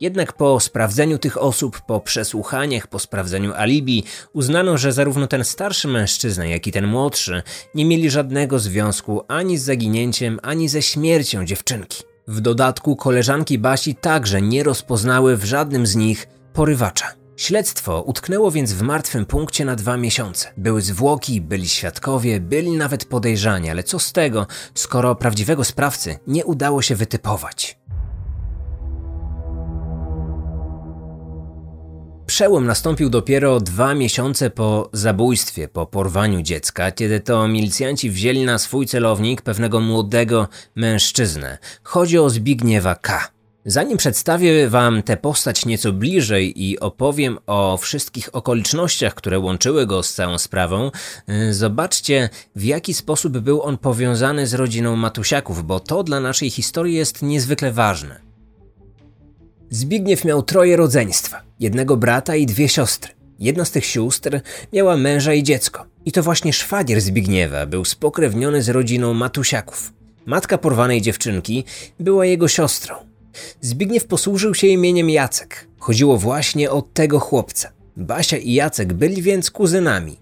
Jednak 0.00 0.32
po 0.32 0.60
sprawdzeniu 0.60 1.18
tych 1.18 1.42
osób, 1.42 1.80
po 1.80 2.00
przesłuchaniach, 2.00 2.86
po 2.86 2.98
sprawdzeniu 2.98 3.52
alibi, 3.54 4.04
uznano, 4.32 4.78
że 4.78 4.92
zarówno 4.92 5.26
ten 5.26 5.44
starszy 5.44 5.88
mężczyzna, 5.88 6.46
jak 6.46 6.66
i 6.66 6.72
ten 6.72 6.86
młodszy 6.86 7.42
nie 7.74 7.84
mieli 7.84 8.10
żadnego 8.10 8.58
związku 8.58 9.22
ani 9.28 9.58
z 9.58 9.62
zaginięciem, 9.62 10.40
ani 10.42 10.68
ze 10.68 10.82
śmiercią 10.82 11.44
dziewczynki. 11.44 12.09
W 12.30 12.40
dodatku 12.40 12.96
koleżanki 12.96 13.58
Basi 13.58 13.94
także 13.94 14.42
nie 14.42 14.62
rozpoznały 14.62 15.36
w 15.36 15.44
żadnym 15.44 15.86
z 15.86 15.96
nich 15.96 16.28
porywacza. 16.52 17.06
Śledztwo 17.36 18.02
utknęło 18.02 18.50
więc 18.50 18.72
w 18.72 18.82
martwym 18.82 19.26
punkcie 19.26 19.64
na 19.64 19.76
dwa 19.76 19.96
miesiące. 19.96 20.52
Były 20.56 20.82
zwłoki, 20.82 21.40
byli 21.40 21.68
świadkowie, 21.68 22.40
byli 22.40 22.72
nawet 22.72 23.04
podejrzani, 23.04 23.70
ale 23.70 23.82
co 23.82 23.98
z 23.98 24.12
tego, 24.12 24.46
skoro 24.74 25.14
prawdziwego 25.14 25.64
sprawcy 25.64 26.18
nie 26.26 26.44
udało 26.44 26.82
się 26.82 26.94
wytypować? 26.96 27.79
Przełom 32.40 32.66
nastąpił 32.66 33.10
dopiero 33.10 33.60
dwa 33.60 33.94
miesiące 33.94 34.50
po 34.50 34.90
zabójstwie, 34.92 35.68
po 35.68 35.86
porwaniu 35.86 36.42
dziecka, 36.42 36.90
kiedy 36.90 37.20
to 37.20 37.48
milicjanci 37.48 38.10
wzięli 38.10 38.44
na 38.44 38.58
swój 38.58 38.86
celownik 38.86 39.42
pewnego 39.42 39.80
młodego 39.80 40.48
mężczyznę. 40.74 41.58
Chodzi 41.82 42.18
o 42.18 42.30
Zbigniewa 42.30 42.94
K. 42.94 43.28
Zanim 43.64 43.98
przedstawię 43.98 44.68
Wam 44.68 45.02
tę 45.02 45.16
postać 45.16 45.66
nieco 45.66 45.92
bliżej 45.92 46.64
i 46.64 46.78
opowiem 46.78 47.38
o 47.46 47.76
wszystkich 47.76 48.28
okolicznościach, 48.32 49.14
które 49.14 49.38
łączyły 49.38 49.86
go 49.86 50.02
z 50.02 50.14
całą 50.14 50.38
sprawą, 50.38 50.90
y, 51.28 51.54
zobaczcie 51.54 52.28
w 52.56 52.64
jaki 52.64 52.94
sposób 52.94 53.38
był 53.38 53.62
on 53.62 53.78
powiązany 53.78 54.46
z 54.46 54.54
rodziną 54.54 54.96
Matusiaków, 54.96 55.66
bo 55.66 55.80
to 55.80 56.02
dla 56.02 56.20
naszej 56.20 56.50
historii 56.50 56.94
jest 56.94 57.22
niezwykle 57.22 57.72
ważne. 57.72 58.29
Zbigniew 59.70 60.24
miał 60.24 60.42
troje 60.42 60.76
rodzeństwa, 60.76 61.42
jednego 61.60 61.96
brata 61.96 62.36
i 62.36 62.46
dwie 62.46 62.68
siostry. 62.68 63.12
Jedna 63.38 63.64
z 63.64 63.70
tych 63.70 63.86
sióstr 63.86 64.40
miała 64.72 64.96
męża 64.96 65.34
i 65.34 65.42
dziecko. 65.42 65.86
I 66.04 66.12
to 66.12 66.22
właśnie 66.22 66.52
szwagier 66.52 67.00
Zbigniewa 67.00 67.66
był 67.66 67.84
spokrewniony 67.84 68.62
z 68.62 68.68
rodziną 68.68 69.14
Matusiaków. 69.14 69.92
Matka 70.26 70.58
porwanej 70.58 71.02
dziewczynki 71.02 71.64
była 72.00 72.26
jego 72.26 72.48
siostrą. 72.48 72.94
Zbigniew 73.60 74.06
posłużył 74.06 74.54
się 74.54 74.66
imieniem 74.66 75.10
Jacek. 75.10 75.66
Chodziło 75.78 76.16
właśnie 76.16 76.70
o 76.70 76.82
tego 76.82 77.20
chłopca. 77.20 77.72
Basia 77.96 78.36
i 78.36 78.52
Jacek 78.52 78.92
byli 78.92 79.22
więc 79.22 79.50
kuzynami. 79.50 80.16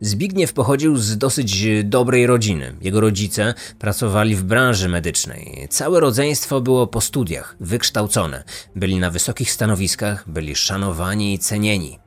Zbigniew 0.00 0.52
pochodził 0.52 0.96
z 0.96 1.18
dosyć 1.18 1.66
dobrej 1.84 2.26
rodziny. 2.26 2.74
Jego 2.80 3.00
rodzice 3.00 3.54
pracowali 3.78 4.36
w 4.36 4.42
branży 4.42 4.88
medycznej. 4.88 5.66
Całe 5.70 6.00
rodzeństwo 6.00 6.60
było 6.60 6.86
po 6.86 7.00
studiach, 7.00 7.56
wykształcone. 7.60 8.44
Byli 8.76 8.98
na 8.98 9.10
wysokich 9.10 9.52
stanowiskach, 9.52 10.24
byli 10.26 10.56
szanowani 10.56 11.34
i 11.34 11.38
cenieni. 11.38 11.98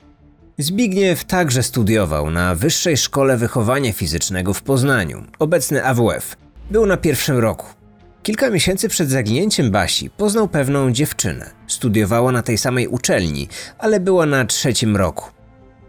Zbigniew 0.58 1.26
także 1.26 1.64
studiował 1.64 2.32
na 2.32 2.56
Wyższej 2.56 2.98
Szkole 2.98 3.38
Wychowania 3.38 3.94
Fizycznego 3.94 4.54
w 4.54 4.62
Poznaniu, 4.62 5.24
obecny 5.40 5.86
AWF. 5.86 6.38
Był 6.72 6.86
na 6.86 6.98
pierwszym 6.98 7.38
roku. 7.38 7.66
Kilka 8.24 8.50
miesięcy 8.50 8.90
przed 8.90 9.10
zaginięciem 9.10 9.72
Basi 9.72 10.10
poznał 10.10 10.48
pewną 10.48 10.92
dziewczynę. 10.92 11.52
Studiowała 11.68 12.32
na 12.32 12.44
tej 12.44 12.58
samej 12.58 12.88
uczelni, 12.88 13.48
ale 13.78 14.00
była 14.00 14.26
na 14.26 14.46
trzecim 14.46 14.96
roku. 14.96 15.41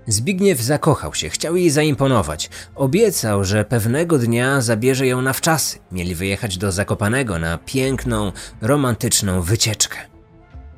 Zbigniew 0.07 0.61
zakochał 0.61 1.15
się, 1.15 1.29
chciał 1.29 1.57
jej 1.57 1.71
zaimponować. 1.71 2.51
Obiecał, 2.75 3.45
że 3.45 3.65
pewnego 3.65 4.19
dnia 4.19 4.61
zabierze 4.61 5.07
ją 5.07 5.23
na 5.23 5.33
wczasy. 5.33 5.79
Mieli 5.93 6.15
wyjechać 6.15 6.59
do 6.59 6.73
Zakopanego 6.73 7.39
na 7.39 7.59
piękną, 7.59 8.33
romantyczną 8.61 9.43
wycieczkę. 9.43 9.99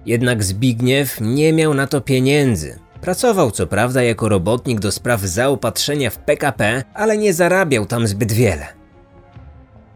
Jednak 0.06 0.44
Zbigniew 0.44 1.20
nie 1.20 1.52
miał 1.52 1.74
na 1.74 1.86
to 1.86 2.00
pieniędzy. 2.00 2.78
Pracował 3.00 3.50
co 3.50 3.66
prawda 3.66 4.02
jako 4.02 4.28
robotnik 4.28 4.80
do 4.80 4.92
spraw 4.92 5.20
zaopatrzenia 5.20 6.10
w 6.10 6.18
PKP, 6.18 6.84
ale 6.94 7.18
nie 7.18 7.34
zarabiał 7.34 7.86
tam 7.86 8.06
zbyt 8.06 8.32
wiele. 8.32 8.83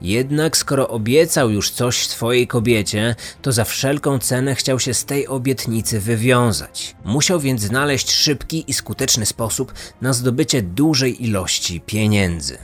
Jednak 0.03 0.57
skoro 0.57 0.89
obiecał 0.89 1.51
już 1.51 1.71
coś 1.71 2.07
swojej 2.07 2.47
kobiecie, 2.47 3.15
to 3.43 3.53
za 3.53 3.65
wszelką 3.65 4.19
cenę 4.19 4.55
chciał 4.55 4.81
się 4.81 4.95
z 4.95 5.05
tej 5.05 5.27
obietnicy 5.27 6.01
wywiązać. 6.01 6.97
Musiał 7.05 7.41
więc 7.41 7.61
znaleźć 7.61 8.11
szybki 8.11 8.65
i 8.67 8.73
skuteczny 8.73 9.27
sposób 9.27 9.75
na 10.01 10.13
zdobycie 10.13 10.63
dużej 10.63 11.25
ilości 11.25 11.81
pieniędzy. 11.81 12.59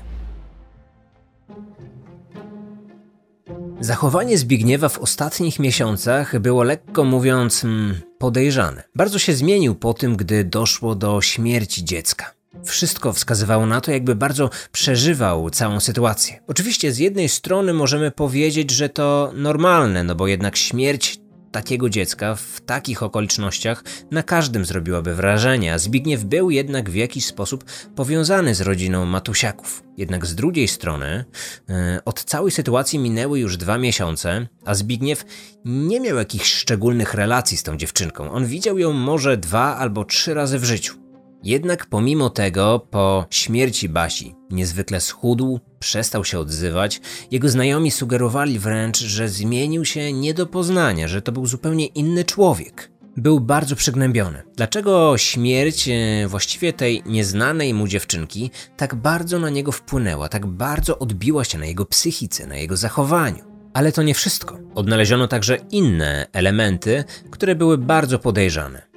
Zachowanie 3.80 4.38
Zbigniewa 4.38 4.88
w 4.88 4.98
ostatnich 4.98 5.58
miesiącach 5.58 6.40
było 6.40 6.62
lekko 6.62 7.04
mówiąc 7.04 7.60
hmm, 7.60 8.00
podejrzane. 8.18 8.82
Bardzo 8.94 9.18
się 9.18 9.32
zmienił 9.32 9.74
po 9.74 9.94
tym, 9.94 10.16
gdy 10.16 10.44
doszło 10.44 10.94
do 10.94 11.20
śmierci 11.20 11.84
dziecka. 11.84 12.34
Wszystko 12.64 13.12
wskazywało 13.12 13.66
na 13.66 13.80
to, 13.80 13.90
jakby 13.90 14.14
bardzo 14.14 14.50
przeżywał 14.72 15.50
całą 15.50 15.80
sytuację. 15.80 16.40
Oczywiście 16.46 16.92
z 16.92 16.98
jednej 16.98 17.28
strony 17.28 17.72
możemy 17.72 18.10
powiedzieć, 18.10 18.70
że 18.70 18.88
to 18.88 19.32
normalne, 19.34 20.04
no 20.04 20.14
bo 20.14 20.26
jednak 20.26 20.56
śmierć 20.56 21.18
takiego 21.54 21.90
dziecka 21.90 22.34
w 22.34 22.60
takich 22.60 23.02
okolicznościach 23.02 23.84
na 24.10 24.22
każdym 24.22 24.64
zrobiłaby 24.64 25.14
wrażenie, 25.14 25.74
a 25.74 25.78
Zbigniew 25.78 26.24
był 26.24 26.50
jednak 26.50 26.90
w 26.90 26.94
jakiś 26.94 27.26
sposób 27.26 27.64
powiązany 27.96 28.54
z 28.54 28.60
rodziną 28.60 29.04
Matusiaków. 29.04 29.82
Jednak 29.96 30.26
z 30.26 30.34
drugiej 30.34 30.68
strony, 30.68 31.24
e, 31.68 32.00
od 32.04 32.24
całej 32.24 32.50
sytuacji 32.52 32.98
minęły 32.98 33.40
już 33.40 33.56
dwa 33.56 33.78
miesiące, 33.78 34.46
a 34.64 34.74
Zbigniew 34.74 35.24
nie 35.64 36.00
miał 36.00 36.16
jakichś 36.16 36.52
szczególnych 36.52 37.14
relacji 37.14 37.56
z 37.56 37.62
tą 37.62 37.76
dziewczynką. 37.76 38.30
On 38.30 38.46
widział 38.46 38.78
ją 38.78 38.92
może 38.92 39.36
dwa 39.36 39.76
albo 39.76 40.04
trzy 40.04 40.34
razy 40.34 40.58
w 40.58 40.64
życiu. 40.64 41.03
Jednak 41.44 41.86
pomimo 41.86 42.30
tego, 42.30 42.86
po 42.90 43.26
śmierci 43.30 43.88
Basi 43.88 44.34
niezwykle 44.50 45.00
schudł, 45.00 45.60
przestał 45.78 46.24
się 46.24 46.38
odzywać. 46.38 47.00
Jego 47.30 47.48
znajomi 47.48 47.90
sugerowali 47.90 48.58
wręcz, 48.58 48.98
że 48.98 49.28
zmienił 49.28 49.84
się 49.84 50.12
nie 50.12 50.34
do 50.34 50.46
poznania, 50.46 51.08
że 51.08 51.22
to 51.22 51.32
był 51.32 51.46
zupełnie 51.46 51.86
inny 51.86 52.24
człowiek. 52.24 52.90
Był 53.16 53.40
bardzo 53.40 53.76
przygnębiony. 53.76 54.42
Dlaczego 54.56 55.18
śmierć 55.18 55.88
e, 55.88 56.28
właściwie 56.28 56.72
tej 56.72 57.02
nieznanej 57.06 57.74
mu 57.74 57.88
dziewczynki 57.88 58.50
tak 58.76 58.94
bardzo 58.94 59.38
na 59.38 59.50
niego 59.50 59.72
wpłynęła, 59.72 60.28
tak 60.28 60.46
bardzo 60.46 60.98
odbiła 60.98 61.44
się 61.44 61.58
na 61.58 61.66
jego 61.66 61.86
psychice, 61.86 62.46
na 62.46 62.56
jego 62.56 62.76
zachowaniu? 62.76 63.44
Ale 63.74 63.92
to 63.92 64.02
nie 64.02 64.14
wszystko. 64.14 64.58
Odnaleziono 64.74 65.28
także 65.28 65.56
inne 65.70 66.26
elementy, 66.32 67.04
które 67.30 67.54
były 67.54 67.78
bardzo 67.78 68.18
podejrzane. 68.18 68.93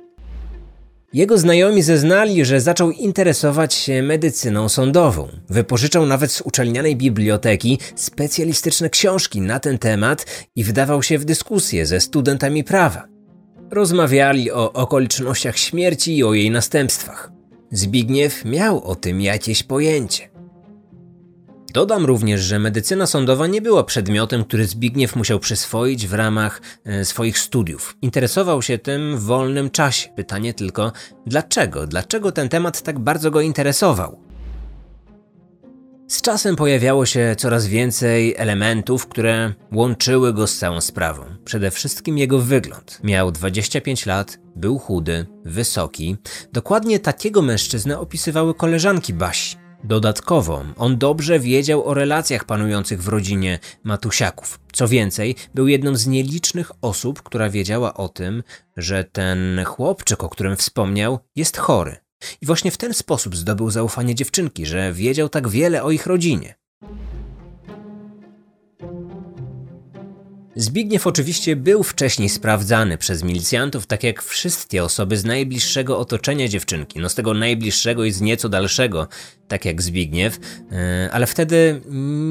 Jego 1.13 1.37
znajomi 1.37 1.83
zeznali, 1.83 2.45
że 2.45 2.61
zaczął 2.61 2.91
interesować 2.91 3.73
się 3.73 4.01
medycyną 4.03 4.69
sądową. 4.69 5.27
Wypożyczał 5.49 6.05
nawet 6.05 6.31
z 6.31 6.41
uczelnianej 6.41 6.95
biblioteki 6.95 7.79
specjalistyczne 7.95 8.89
książki 8.89 9.41
na 9.41 9.59
ten 9.59 9.77
temat 9.77 10.25
i 10.55 10.63
wdawał 10.63 11.03
się 11.03 11.17
w 11.17 11.25
dyskusje 11.25 11.85
ze 11.85 11.99
studentami 11.99 12.63
prawa. 12.63 13.07
Rozmawiali 13.71 14.51
o 14.51 14.73
okolicznościach 14.73 15.57
śmierci 15.57 16.17
i 16.17 16.23
o 16.23 16.33
jej 16.33 16.51
następstwach. 16.51 17.31
Zbigniew 17.71 18.45
miał 18.45 18.83
o 18.83 18.95
tym 18.95 19.21
jakieś 19.21 19.63
pojęcie. 19.63 20.36
Dodam 21.73 22.05
również, 22.05 22.41
że 22.41 22.59
medycyna 22.59 23.05
sądowa 23.05 23.47
nie 23.47 23.61
była 23.61 23.83
przedmiotem, 23.83 24.43
który 24.43 24.67
Zbigniew 24.67 25.15
musiał 25.15 25.39
przyswoić 25.39 26.07
w 26.07 26.13
ramach 26.13 26.61
e, 26.85 27.05
swoich 27.05 27.39
studiów. 27.39 27.97
Interesował 28.01 28.61
się 28.61 28.77
tym 28.77 29.17
w 29.17 29.23
wolnym 29.23 29.69
czasie. 29.69 30.09
Pytanie 30.15 30.53
tylko, 30.53 30.91
dlaczego? 31.25 31.87
Dlaczego 31.87 32.31
ten 32.31 32.49
temat 32.49 32.81
tak 32.81 32.99
bardzo 32.99 33.31
go 33.31 33.41
interesował? 33.41 34.19
Z 36.07 36.21
czasem 36.21 36.55
pojawiało 36.55 37.05
się 37.05 37.35
coraz 37.37 37.67
więcej 37.67 38.35
elementów, 38.37 39.07
które 39.07 39.53
łączyły 39.73 40.33
go 40.33 40.47
z 40.47 40.57
całą 40.57 40.81
sprawą. 40.81 41.23
Przede 41.45 41.71
wszystkim 41.71 42.17
jego 42.17 42.39
wygląd. 42.39 42.99
Miał 43.03 43.31
25 43.31 44.05
lat, 44.05 44.39
był 44.55 44.79
chudy, 44.79 45.25
wysoki. 45.45 46.17
Dokładnie 46.53 46.99
takiego 46.99 47.41
mężczyznę 47.41 47.99
opisywały 47.99 48.53
koleżanki 48.53 49.13
Basi. 49.13 49.66
Dodatkowo, 49.83 50.65
on 50.77 50.97
dobrze 50.97 51.39
wiedział 51.39 51.85
o 51.85 51.93
relacjach 51.93 52.45
panujących 52.45 53.03
w 53.03 53.07
rodzinie 53.07 53.59
Matusiaków. 53.83 54.59
Co 54.71 54.87
więcej, 54.87 55.35
był 55.55 55.67
jedną 55.67 55.95
z 55.95 56.07
nielicznych 56.07 56.71
osób, 56.81 57.23
która 57.23 57.49
wiedziała 57.49 57.93
o 57.93 58.09
tym, 58.09 58.43
że 58.77 59.03
ten 59.03 59.63
chłopczyk, 59.65 60.23
o 60.23 60.29
którym 60.29 60.55
wspomniał, 60.55 61.19
jest 61.35 61.57
chory. 61.57 61.97
I 62.41 62.45
właśnie 62.45 62.71
w 62.71 62.77
ten 62.77 62.93
sposób 62.93 63.35
zdobył 63.35 63.71
zaufanie 63.71 64.15
dziewczynki, 64.15 64.65
że 64.65 64.93
wiedział 64.93 65.29
tak 65.29 65.49
wiele 65.49 65.83
o 65.83 65.91
ich 65.91 66.05
rodzinie. 66.05 66.55
Zbigniew 70.59 71.07
oczywiście 71.07 71.55
był 71.55 71.83
wcześniej 71.83 72.29
sprawdzany 72.29 72.97
przez 72.97 73.23
milicjantów, 73.23 73.87
tak 73.87 74.03
jak 74.03 74.23
wszystkie 74.23 74.83
osoby 74.83 75.17
z 75.17 75.25
najbliższego 75.25 75.99
otoczenia 75.99 76.47
dziewczynki, 76.47 76.99
no 76.99 77.09
z 77.09 77.15
tego 77.15 77.33
najbliższego 77.33 78.03
i 78.03 78.11
z 78.11 78.21
nieco 78.21 78.49
dalszego, 78.49 79.07
tak 79.47 79.65
jak 79.65 79.81
Zbigniew, 79.81 80.39
e, 80.71 81.09
ale 81.11 81.27
wtedy 81.27 81.81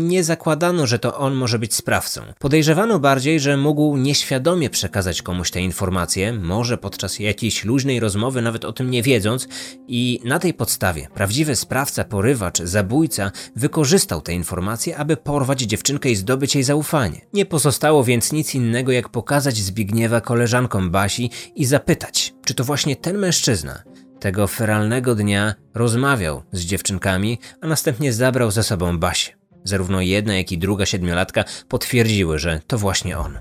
nie 0.08 0.24
zakładano, 0.24 0.86
że 0.86 0.98
to 0.98 1.18
on 1.18 1.34
może 1.34 1.58
być 1.58 1.74
sprawcą. 1.74 2.20
Podejrzewano 2.38 2.98
bardziej, 2.98 3.40
że 3.40 3.56
mógł 3.56 3.96
nieświadomie 3.96 4.70
przekazać 4.70 5.22
komuś 5.22 5.50
te 5.50 5.60
informacje, 5.60 6.32
może 6.32 6.78
podczas 6.78 7.18
jakiejś 7.18 7.64
luźnej 7.64 8.00
rozmowy, 8.00 8.42
nawet 8.42 8.64
o 8.64 8.72
tym 8.72 8.90
nie 8.90 9.02
wiedząc, 9.02 9.48
i 9.88 10.20
na 10.24 10.38
tej 10.38 10.54
podstawie 10.54 11.08
prawdziwy 11.14 11.56
sprawca, 11.56 12.04
porywacz, 12.04 12.58
zabójca 12.62 13.30
wykorzystał 13.56 14.20
te 14.20 14.32
informacje, 14.32 14.96
aby 14.96 15.16
porwać 15.16 15.60
dziewczynkę 15.60 16.10
i 16.10 16.16
zdobyć 16.16 16.54
jej 16.54 16.64
zaufanie. 16.64 17.20
Nie 17.32 17.46
pozostało 17.46 18.04
więc 18.04 18.32
nic 18.32 18.54
innego, 18.54 18.92
jak 18.92 19.08
pokazać 19.08 19.56
Zbigniewa 19.56 20.20
koleżankom 20.20 20.90
Basi 20.90 21.30
i 21.54 21.64
zapytać, 21.64 22.34
czy 22.44 22.54
to 22.54 22.64
właśnie 22.64 22.96
ten 22.96 23.18
mężczyzna 23.18 23.82
tego 24.20 24.46
feralnego 24.46 25.14
dnia 25.14 25.54
rozmawiał 25.74 26.42
z 26.52 26.60
dziewczynkami, 26.60 27.38
a 27.60 27.66
następnie 27.66 28.12
zabrał 28.12 28.50
ze 28.50 28.62
sobą 28.62 28.98
Basię. 28.98 29.32
Zarówno 29.64 30.00
jedna, 30.00 30.36
jak 30.36 30.52
i 30.52 30.58
druga 30.58 30.86
siedmiolatka 30.86 31.44
potwierdziły, 31.68 32.38
że 32.38 32.60
to 32.66 32.78
właśnie 32.78 33.18
on. 33.18 33.38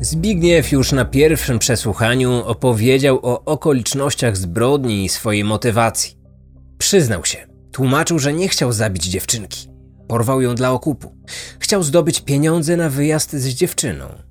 Zbigniew 0.00 0.72
już 0.72 0.92
na 0.92 1.04
pierwszym 1.04 1.58
przesłuchaniu 1.58 2.44
opowiedział 2.44 3.18
o 3.22 3.44
okolicznościach 3.44 4.36
zbrodni 4.36 5.04
i 5.04 5.08
swojej 5.08 5.44
motywacji. 5.44 6.18
Przyznał 6.78 7.24
się, 7.24 7.46
tłumaczył, 7.72 8.18
że 8.18 8.32
nie 8.32 8.48
chciał 8.48 8.72
zabić 8.72 9.04
dziewczynki. 9.04 9.68
Porwał 10.08 10.40
ją 10.40 10.54
dla 10.54 10.72
okupu. 10.72 11.14
Chciał 11.58 11.82
zdobyć 11.82 12.20
pieniądze 12.20 12.76
na 12.76 12.88
wyjazd 12.88 13.32
z 13.32 13.48
dziewczyną. 13.48 14.27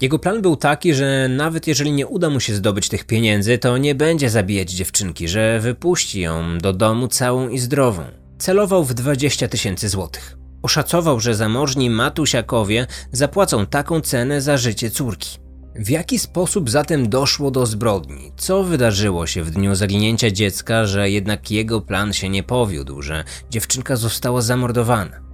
Jego 0.00 0.18
plan 0.18 0.42
był 0.42 0.56
taki, 0.56 0.94
że 0.94 1.28
nawet 1.28 1.66
jeżeli 1.66 1.92
nie 1.92 2.06
uda 2.06 2.30
mu 2.30 2.40
się 2.40 2.54
zdobyć 2.54 2.88
tych 2.88 3.04
pieniędzy, 3.04 3.58
to 3.58 3.78
nie 3.78 3.94
będzie 3.94 4.30
zabijać 4.30 4.70
dziewczynki, 4.70 5.28
że 5.28 5.60
wypuści 5.60 6.20
ją 6.20 6.58
do 6.58 6.72
domu 6.72 7.08
całą 7.08 7.48
i 7.48 7.58
zdrową. 7.58 8.02
Celował 8.38 8.84
w 8.84 8.94
20 8.94 9.48
tysięcy 9.48 9.88
złotych. 9.88 10.36
Oszacował, 10.62 11.20
że 11.20 11.34
zamożni 11.34 11.90
Matusiakowie 11.90 12.86
zapłacą 13.12 13.66
taką 13.66 14.00
cenę 14.00 14.40
za 14.40 14.56
życie 14.56 14.90
córki. 14.90 15.38
W 15.74 15.90
jaki 15.90 16.18
sposób 16.18 16.70
zatem 16.70 17.08
doszło 17.08 17.50
do 17.50 17.66
zbrodni? 17.66 18.32
Co 18.36 18.64
wydarzyło 18.64 19.26
się 19.26 19.42
w 19.42 19.50
dniu 19.50 19.74
zaginięcia 19.74 20.30
dziecka, 20.30 20.84
że 20.84 21.10
jednak 21.10 21.50
jego 21.50 21.80
plan 21.80 22.12
się 22.12 22.28
nie 22.28 22.42
powiódł, 22.42 23.02
że 23.02 23.24
dziewczynka 23.50 23.96
została 23.96 24.42
zamordowana? 24.42 25.27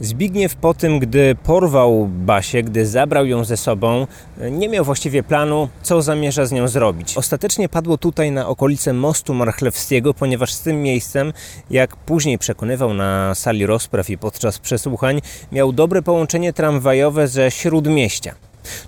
Zbigniew 0.00 0.56
po 0.56 0.74
tym, 0.74 0.98
gdy 0.98 1.36
porwał 1.42 2.08
Basię, 2.08 2.62
gdy 2.62 2.86
zabrał 2.86 3.26
ją 3.26 3.44
ze 3.44 3.56
sobą, 3.56 4.06
nie 4.50 4.68
miał 4.68 4.84
właściwie 4.84 5.22
planu, 5.22 5.68
co 5.82 6.02
zamierza 6.02 6.46
z 6.46 6.52
nią 6.52 6.68
zrobić. 6.68 7.16
Ostatecznie 7.16 7.68
padło 7.68 7.98
tutaj 7.98 8.30
na 8.30 8.48
okolice 8.48 8.92
mostu 8.92 9.34
Marchlewskiego, 9.34 10.14
ponieważ 10.14 10.52
z 10.52 10.60
tym 10.60 10.82
miejscem, 10.82 11.32
jak 11.70 11.96
później 11.96 12.38
przekonywał 12.38 12.94
na 12.94 13.34
sali 13.34 13.66
rozpraw 13.66 14.10
i 14.10 14.18
podczas 14.18 14.58
przesłuchań, 14.58 15.20
miał 15.52 15.72
dobre 15.72 16.02
połączenie 16.02 16.52
tramwajowe 16.52 17.28
ze 17.28 17.50
Śródmieścia. 17.50 18.34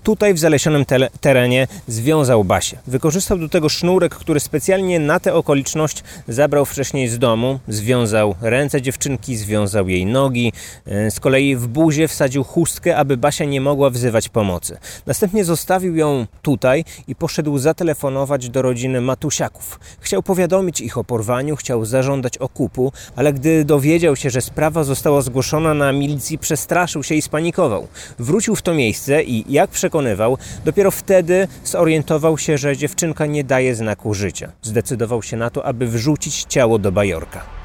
Tutaj 0.02 0.34
w 0.34 0.38
zalesionym 0.38 0.84
terenie 1.20 1.68
związał 1.88 2.44
Basię. 2.44 2.78
Wykorzystał 2.86 3.38
do 3.38 3.48
tego 3.48 3.68
sznurek, 3.68 4.14
który 4.14 4.40
specjalnie 4.40 5.00
na 5.00 5.20
tę 5.20 5.34
okoliczność 5.34 6.02
zabrał 6.28 6.64
wcześniej 6.64 7.08
z 7.08 7.18
domu. 7.18 7.58
Związał 7.68 8.34
ręce 8.40 8.82
dziewczynki, 8.82 9.36
związał 9.36 9.88
jej 9.88 10.06
nogi. 10.06 10.52
E, 10.86 11.10
z 11.10 11.20
kolei 11.20 11.56
w 11.56 11.66
buzie 11.66 12.08
wsadził 12.08 12.44
chustkę, 12.44 12.96
aby 12.96 13.16
Basia 13.16 13.44
nie 13.44 13.60
mogła 13.60 13.90
wzywać 13.90 14.28
pomocy. 14.28 14.78
Następnie 15.06 15.44
zostawił 15.44 15.96
ją 15.96 16.26
tutaj 16.42 16.84
i 17.08 17.14
poszedł 17.14 17.58
zatelefonować 17.58 18.48
do 18.48 18.62
rodziny 18.62 19.00
Matusiaków. 19.00 19.80
Chciał 20.00 20.22
powiadomić 20.22 20.80
ich 20.80 20.98
o 20.98 21.04
porwaniu, 21.04 21.56
chciał 21.56 21.84
zażądać 21.84 22.38
okupu, 22.38 22.92
ale 23.16 23.32
gdy 23.32 23.64
dowiedział 23.64 24.16
się, 24.16 24.30
że 24.30 24.40
sprawa 24.40 24.84
została 24.84 25.22
zgłoszona 25.22 25.74
na 25.74 25.92
milicji, 25.92 26.38
przestraszył 26.38 27.02
się 27.02 27.14
i 27.14 27.22
spanikował. 27.22 27.88
Wrócił 28.18 28.56
w 28.56 28.62
to 28.62 28.74
miejsce 28.74 29.22
i 29.22 29.52
jak 29.52 29.65
jak 29.66 29.70
przekonywał, 29.70 30.38
dopiero 30.64 30.90
wtedy 30.90 31.48
zorientował 31.64 32.38
się, 32.38 32.58
że 32.58 32.76
dziewczynka 32.76 33.26
nie 33.26 33.44
daje 33.44 33.74
znaku 33.74 34.14
życia. 34.14 34.52
Zdecydował 34.62 35.22
się 35.22 35.36
na 35.36 35.50
to, 35.50 35.64
aby 35.64 35.86
wrzucić 35.86 36.44
ciało 36.48 36.78
do 36.78 36.92
bajorka. 36.92 37.55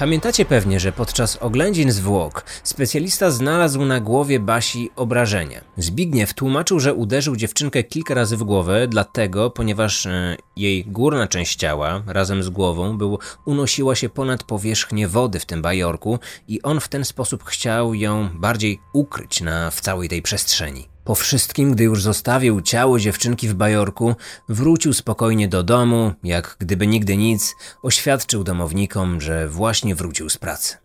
Pamiętacie 0.00 0.44
pewnie, 0.44 0.80
że 0.80 0.92
podczas 0.92 1.36
oględzin 1.36 1.92
zwłok 1.92 2.44
specjalista 2.62 3.30
znalazł 3.30 3.84
na 3.84 4.00
głowie 4.00 4.40
Basi 4.40 4.90
obrażenia. 4.96 5.60
Zbigniew 5.76 6.34
tłumaczył, 6.34 6.80
że 6.80 6.94
uderzył 6.94 7.36
dziewczynkę 7.36 7.82
kilka 7.82 8.14
razy 8.14 8.36
w 8.36 8.42
głowę, 8.42 8.88
dlatego, 8.88 9.50
ponieważ 9.50 10.06
e, 10.06 10.36
jej 10.56 10.84
górna 10.84 11.28
część 11.28 11.56
ciała 11.56 12.02
razem 12.06 12.42
z 12.42 12.48
głową 12.48 12.98
był, 12.98 13.18
unosiła 13.44 13.94
się 13.94 14.08
ponad 14.08 14.44
powierzchnię 14.44 15.08
wody 15.08 15.38
w 15.38 15.46
tym 15.46 15.62
bajorku 15.62 16.18
i 16.48 16.62
on 16.62 16.80
w 16.80 16.88
ten 16.88 17.04
sposób 17.04 17.44
chciał 17.44 17.94
ją 17.94 18.28
bardziej 18.34 18.78
ukryć 18.92 19.40
na, 19.40 19.70
w 19.70 19.80
całej 19.80 20.08
tej 20.08 20.22
przestrzeni. 20.22 20.89
Po 21.04 21.14
wszystkim, 21.14 21.72
gdy 21.72 21.84
już 21.84 22.02
zostawił 22.02 22.60
ciało 22.60 22.98
dziewczynki 22.98 23.48
w 23.48 23.54
bajorku, 23.54 24.14
wrócił 24.48 24.92
spokojnie 24.92 25.48
do 25.48 25.62
domu, 25.62 26.12
jak 26.24 26.56
gdyby 26.58 26.86
nigdy 26.86 27.16
nic, 27.16 27.56
oświadczył 27.82 28.44
domownikom, 28.44 29.20
że 29.20 29.48
właśnie 29.48 29.94
wrócił 29.94 30.30
z 30.30 30.38
pracy. 30.38 30.76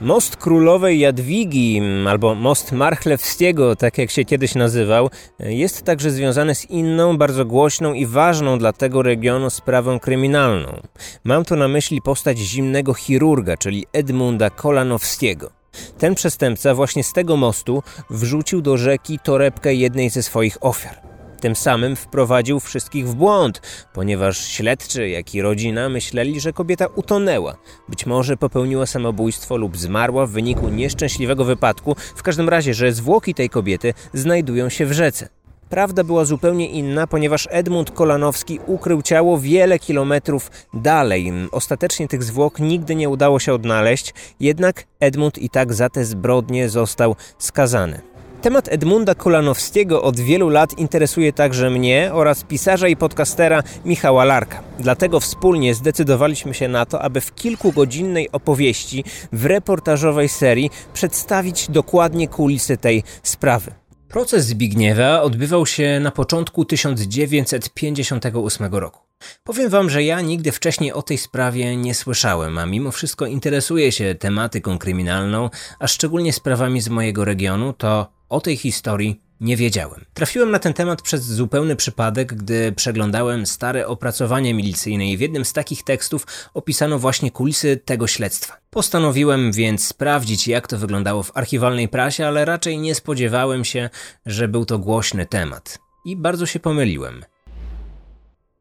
Most 0.00 0.36
królowej 0.36 0.98
Jadwigi, 0.98 1.82
albo 2.08 2.34
most 2.34 2.72
Marchlewskiego, 2.72 3.76
tak 3.76 3.98
jak 3.98 4.10
się 4.10 4.24
kiedyś 4.24 4.54
nazywał, 4.54 5.10
jest 5.38 5.82
także 5.82 6.10
związany 6.10 6.54
z 6.54 6.70
inną, 6.70 7.18
bardzo 7.18 7.44
głośną 7.44 7.92
i 7.92 8.06
ważną 8.06 8.58
dla 8.58 8.72
tego 8.72 9.02
regionu 9.02 9.50
sprawą 9.50 10.00
kryminalną. 10.00 10.82
Mam 11.24 11.44
tu 11.44 11.56
na 11.56 11.68
myśli 11.68 12.02
postać 12.02 12.38
zimnego 12.38 12.94
chirurga, 12.94 13.56
czyli 13.56 13.86
Edmunda 13.92 14.50
Kolanowskiego. 14.50 15.57
Ten 15.98 16.14
przestępca 16.14 16.74
właśnie 16.74 17.04
z 17.04 17.12
tego 17.12 17.36
mostu 17.36 17.82
wrzucił 18.10 18.60
do 18.62 18.76
rzeki 18.76 19.18
torebkę 19.18 19.74
jednej 19.74 20.10
ze 20.10 20.22
swoich 20.22 20.58
ofiar. 20.60 21.08
Tym 21.40 21.56
samym 21.56 21.96
wprowadził 21.96 22.60
wszystkich 22.60 23.08
w 23.08 23.14
błąd, 23.14 23.62
ponieważ 23.92 24.38
śledczy, 24.38 25.08
jak 25.08 25.34
i 25.34 25.42
rodzina 25.42 25.88
myśleli, 25.88 26.40
że 26.40 26.52
kobieta 26.52 26.86
utonęła. 26.86 27.56
Być 27.88 28.06
może 28.06 28.36
popełniła 28.36 28.86
samobójstwo 28.86 29.56
lub 29.56 29.76
zmarła 29.76 30.26
w 30.26 30.30
wyniku 30.30 30.68
nieszczęśliwego 30.68 31.44
wypadku, 31.44 31.96
w 32.16 32.22
każdym 32.22 32.48
razie, 32.48 32.74
że 32.74 32.92
zwłoki 32.92 33.34
tej 33.34 33.50
kobiety 33.50 33.94
znajdują 34.14 34.68
się 34.68 34.86
w 34.86 34.92
rzece. 34.92 35.37
Prawda 35.70 36.04
była 36.04 36.24
zupełnie 36.24 36.68
inna, 36.68 37.06
ponieważ 37.06 37.48
Edmund 37.50 37.90
Kolanowski 37.90 38.58
ukrył 38.66 39.02
ciało 39.02 39.38
wiele 39.38 39.78
kilometrów 39.78 40.50
dalej. 40.74 41.32
Ostatecznie 41.52 42.08
tych 42.08 42.24
zwłok 42.24 42.58
nigdy 42.58 42.94
nie 42.94 43.08
udało 43.08 43.38
się 43.38 43.54
odnaleźć, 43.54 44.14
jednak 44.40 44.84
Edmund 45.00 45.38
i 45.38 45.50
tak 45.50 45.74
za 45.74 45.88
te 45.88 46.04
zbrodnie 46.04 46.68
został 46.68 47.16
skazany. 47.38 48.00
Temat 48.42 48.68
Edmunda 48.68 49.14
Kolanowskiego 49.14 50.02
od 50.02 50.20
wielu 50.20 50.48
lat 50.48 50.78
interesuje 50.78 51.32
także 51.32 51.70
mnie 51.70 52.10
oraz 52.12 52.44
pisarza 52.44 52.88
i 52.88 52.96
podcastera 52.96 53.62
Michała 53.84 54.24
Larka. 54.24 54.62
Dlatego 54.78 55.20
wspólnie 55.20 55.74
zdecydowaliśmy 55.74 56.54
się 56.54 56.68
na 56.68 56.86
to, 56.86 57.02
aby 57.02 57.20
w 57.20 57.34
kilkugodzinnej 57.34 58.32
opowieści 58.32 59.04
w 59.32 59.46
reportażowej 59.46 60.28
serii 60.28 60.70
przedstawić 60.94 61.70
dokładnie 61.70 62.28
kulisy 62.28 62.76
tej 62.76 63.02
sprawy. 63.22 63.70
Proces 64.08 64.46
Zbigniewa 64.46 65.22
odbywał 65.22 65.66
się 65.66 66.00
na 66.00 66.10
początku 66.10 66.64
1958 66.64 68.74
roku. 68.74 69.00
Powiem 69.44 69.70
wam, 69.70 69.90
że 69.90 70.04
ja 70.04 70.20
nigdy 70.20 70.52
wcześniej 70.52 70.92
o 70.92 71.02
tej 71.02 71.18
sprawie 71.18 71.76
nie 71.76 71.94
słyszałem, 71.94 72.58
a 72.58 72.66
mimo 72.66 72.90
wszystko 72.90 73.26
interesuję 73.26 73.92
się 73.92 74.14
tematyką 74.14 74.78
kryminalną, 74.78 75.50
a 75.78 75.86
szczególnie 75.86 76.32
sprawami 76.32 76.80
z 76.80 76.88
mojego 76.88 77.24
regionu, 77.24 77.72
to 77.72 78.12
o 78.28 78.40
tej 78.40 78.56
historii 78.56 79.20
nie 79.40 79.56
wiedziałem. 79.56 80.04
Trafiłem 80.14 80.50
na 80.50 80.58
ten 80.58 80.74
temat 80.74 81.02
przez 81.02 81.24
zupełny 81.24 81.76
przypadek, 81.76 82.34
gdy 82.34 82.72
przeglądałem 82.72 83.46
stare 83.46 83.86
opracowania 83.86 84.54
milicyjne 84.54 85.06
i 85.06 85.16
w 85.16 85.20
jednym 85.20 85.44
z 85.44 85.52
takich 85.52 85.82
tekstów 85.82 86.26
opisano 86.54 86.98
właśnie 86.98 87.30
kulisy 87.30 87.76
tego 87.84 88.06
śledztwa. 88.06 88.56
Postanowiłem 88.70 89.52
więc 89.52 89.86
sprawdzić, 89.86 90.48
jak 90.48 90.66
to 90.66 90.78
wyglądało 90.78 91.22
w 91.22 91.36
archiwalnej 91.36 91.88
prasie, 91.88 92.26
ale 92.26 92.44
raczej 92.44 92.78
nie 92.78 92.94
spodziewałem 92.94 93.64
się, 93.64 93.90
że 94.26 94.48
był 94.48 94.64
to 94.64 94.78
głośny 94.78 95.26
temat. 95.26 95.78
I 96.04 96.16
bardzo 96.16 96.46
się 96.46 96.60
pomyliłem. 96.60 97.24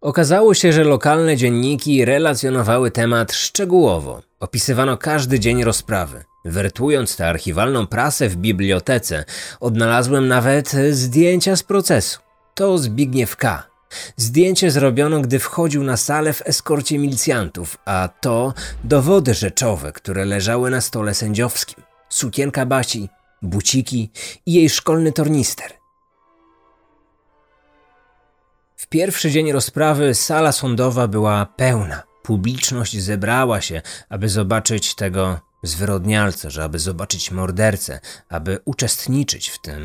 Okazało 0.01 0.53
się, 0.53 0.73
że 0.73 0.83
lokalne 0.83 1.37
dzienniki 1.37 2.05
relacjonowały 2.05 2.91
temat 2.91 3.33
szczegółowo. 3.33 4.21
Opisywano 4.39 4.97
każdy 4.97 5.39
dzień 5.39 5.63
rozprawy. 5.63 6.23
Wertując 6.47 7.17
tę 7.17 7.27
archiwalną 7.27 7.88
prasę 7.88 8.29
w 8.29 8.36
bibliotece, 8.36 9.25
odnalazłem 9.60 10.27
nawet 10.27 10.71
zdjęcia 10.91 11.55
z 11.55 11.63
procesu. 11.63 12.19
To 12.53 12.77
Zbigniew 12.77 13.36
K. 13.36 13.63
Zdjęcie 14.17 14.71
zrobiono, 14.71 15.21
gdy 15.21 15.39
wchodził 15.39 15.83
na 15.83 15.97
salę 15.97 16.33
w 16.33 16.41
eskorcie 16.45 16.99
milicjantów, 16.99 17.77
a 17.86 18.10
to 18.21 18.53
dowody 18.83 19.33
rzeczowe, 19.33 19.91
które 19.91 20.25
leżały 20.25 20.69
na 20.69 20.81
stole 20.81 21.13
sędziowskim. 21.13 21.83
Sukienka 22.10 22.65
Basi, 22.65 23.10
buciki 23.41 24.12
i 24.45 24.53
jej 24.53 24.69
szkolny 24.69 25.12
tornister. 25.12 25.71
W 28.75 28.88
pierwszy 28.88 29.31
dzień 29.31 29.51
rozprawy 29.51 30.15
sala 30.15 30.51
sądowa 30.51 31.07
była 31.07 31.45
pełna. 31.45 32.03
Publiczność 32.23 33.01
zebrała 33.01 33.62
się, 33.62 33.81
aby 34.10 34.29
zobaczyć 34.29 34.95
tego 34.95 35.39
zwyrodnialca, 35.67 36.49
że 36.49 36.63
aby 36.63 36.80
zobaczyć 36.80 37.32
mordercę, 37.32 37.99
aby 38.30 38.60
uczestniczyć 38.65 39.49
w 39.49 39.62
tym, 39.62 39.82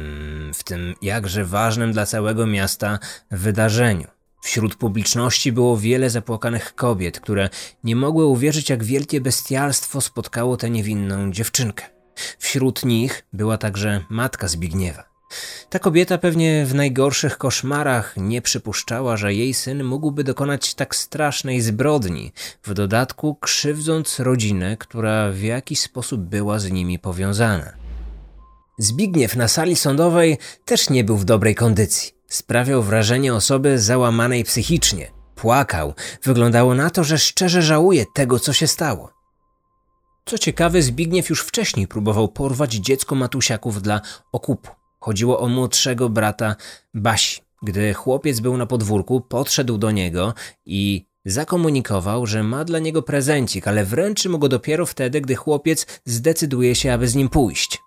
w 0.55 0.64
tym 0.64 0.95
jakże 1.03 1.45
ważnym 1.45 1.92
dla 1.92 2.07
całego 2.07 2.47
miasta 2.47 2.99
wydarzeniu. 3.31 4.09
Wśród 4.42 4.75
publiczności 4.75 5.53
było 5.53 5.77
wiele 5.77 6.11
zapłakanych 6.11 6.75
kobiet, 6.75 7.21
które 7.21 7.49
nie 7.85 7.97
mogły 7.97 8.27
uwierzyć, 8.27 8.71
jak 8.71 8.85
wielkie 8.85 9.21
bestialstwo 9.21 10.01
spotkało 10.01 10.57
tę 10.57 10.71
niewinną 10.71 11.33
dziewczynkę. 11.33 11.85
Wśród 12.38 12.85
nich 12.85 13.27
była 13.33 13.59
także 13.59 14.05
matka 14.09 14.49
Zbigniewa. 14.49 15.12
Ta 15.71 15.79
kobieta 15.79 16.18
pewnie 16.18 16.66
w 16.66 16.75
najgorszych 16.75 17.38
koszmarach 17.38 18.14
nie 18.16 18.42
przypuszczała, 18.42 19.16
że 19.16 19.35
jej 19.35 19.55
syn 19.55 19.85
mógłby 19.85 20.25
dokonać 20.25 20.75
tak 20.75 20.97
strasznej 20.97 21.61
zbrodni, 21.61 22.33
w 22.62 22.75
dodatku 22.75 23.35
krzywdząc 23.35 24.21
rodzinę, 24.21 24.77
która 24.77 25.31
w 25.31 25.40
jakiś 25.40 25.81
sposób 25.81 26.21
była 26.21 26.59
z 26.59 26.71
nimi 26.71 26.99
powiązana. 26.99 27.73
Zbigniew 28.79 29.37
na 29.37 29.49
sali 29.49 29.77
sądowej 29.77 30.38
też 30.64 30.90
nie 30.90 31.05
był 31.05 31.16
w 31.16 31.25
dobrej 31.25 31.55
kondycji. 31.55 32.12
Sprawiał 32.29 32.83
wrażenie 32.83 33.35
osoby 33.35 33.79
załamanej 33.79 34.45
psychicznie. 34.45 35.11
Płakał. 35.35 35.95
Wyglądało 36.23 36.75
na 36.75 36.90
to, 36.90 37.05
że 37.05 37.18
szczerze 37.18 37.62
żałuje 37.62 38.05
tego, 38.14 38.38
co 38.38 38.53
się 38.53 38.66
stało. 38.66 39.12
Co 40.25 40.38
ciekawe, 40.38 40.83
Zbigniew 40.83 41.31
już 41.31 41.40
wcześniej 41.40 41.88
próbował 41.88 42.29
porwać 42.29 42.73
dziecko 42.73 43.14
matusiaków 43.14 43.83
dla 43.83 44.01
okupu. 44.33 44.82
Chodziło 45.03 45.41
o 45.41 45.49
młodszego 45.49 46.09
brata 46.09 46.57
Basi. 46.95 47.41
Gdy 47.62 47.95
chłopiec 47.95 48.41
był 48.41 48.57
na 48.57 48.67
podwórku, 48.67 49.21
podszedł 49.21 49.79
do 49.79 49.91
niego 49.91 50.35
i 50.67 51.07
zakomunikował, 51.25 52.27
że 52.27 52.43
ma 52.43 52.65
dla 52.65 52.79
niego 52.79 53.03
prezencik, 53.03 53.69
ale 53.69 53.85
wręczy 53.85 54.29
mu 54.29 54.38
go 54.38 54.49
dopiero 54.49 54.87
wtedy, 54.87 55.21
gdy 55.21 55.35
chłopiec 55.35 55.87
zdecyduje 56.05 56.75
się, 56.75 56.93
aby 56.93 57.09
z 57.09 57.15
nim 57.15 57.29
pójść. 57.29 57.79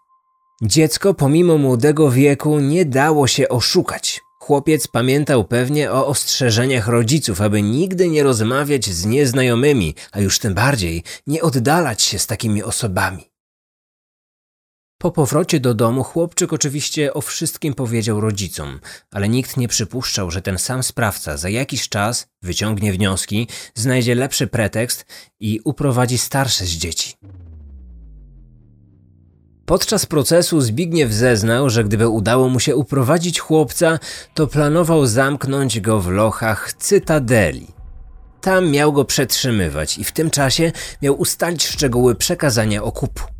Dziecko, 0.62 1.14
pomimo 1.14 1.58
młodego 1.58 2.12
wieku, 2.12 2.60
nie 2.60 2.86
dało 2.86 3.28
się 3.28 3.50
oszukać. 3.50 4.22
Chłopiec 4.40 4.88
pamiętał 4.88 5.44
pewnie 5.44 5.92
o 5.92 6.08
ostrzeżeniach 6.08 6.88
rodziców, 6.88 7.42
aby 7.42 7.62
nigdy 7.62 8.10
nie 8.10 8.24
rozmawiać 8.24 8.86
z 8.86 9.06
nieznajomymi, 9.06 9.96
a 10.12 10.20
już 10.20 10.40
tym 10.40 10.54
bardziej 10.54 11.04
nie 11.28 11.42
oddalać 11.42 12.02
się 12.02 12.20
z 12.20 12.28
takimi 12.28 12.64
osobami. 12.64 13.35
Po 14.98 15.12
powrocie 15.12 15.60
do 15.60 15.74
domu 15.74 16.04
chłopczyk 16.04 16.54
oczywiście 16.54 17.14
o 17.14 17.22
wszystkim 17.22 17.74
powiedział 17.74 18.22
rodzicom, 18.22 18.80
ale 19.12 19.30
nikt 19.30 19.58
nie 19.58 19.68
przypuszczał, 19.68 20.32
że 20.32 20.42
ten 20.42 20.58
sam 20.58 20.84
sprawca 20.84 21.38
za 21.38 21.50
jakiś 21.50 21.90
czas 21.90 22.28
wyciągnie 22.42 22.94
wnioski, 22.94 23.48
znajdzie 23.76 24.16
lepszy 24.16 24.48
pretekst 24.48 25.06
i 25.40 25.60
uprowadzi 25.64 26.18
starsze 26.18 26.66
z 26.66 26.70
dzieci. 26.70 27.14
Podczas 29.66 30.06
procesu 30.06 30.62
Zbigniew 30.62 31.12
zeznał, 31.12 31.70
że 31.70 31.84
gdyby 31.84 32.08
udało 32.08 32.50
mu 32.50 32.60
się 32.60 32.76
uprowadzić 32.76 33.40
chłopca, 33.40 34.00
to 34.34 34.48
planował 34.48 35.06
zamknąć 35.06 35.80
go 35.80 36.00
w 36.00 36.08
lochach 36.08 36.74
Cytadeli. 36.74 37.68
Tam 38.42 38.72
miał 38.72 38.94
go 38.94 39.06
przetrzymywać 39.06 39.98
i 39.98 40.04
w 40.04 40.12
tym 40.12 40.30
czasie 40.30 40.72
miał 41.02 41.16
ustalić 41.16 41.68
szczegóły 41.68 42.16
przekazania 42.16 42.84
okupu. 42.84 43.35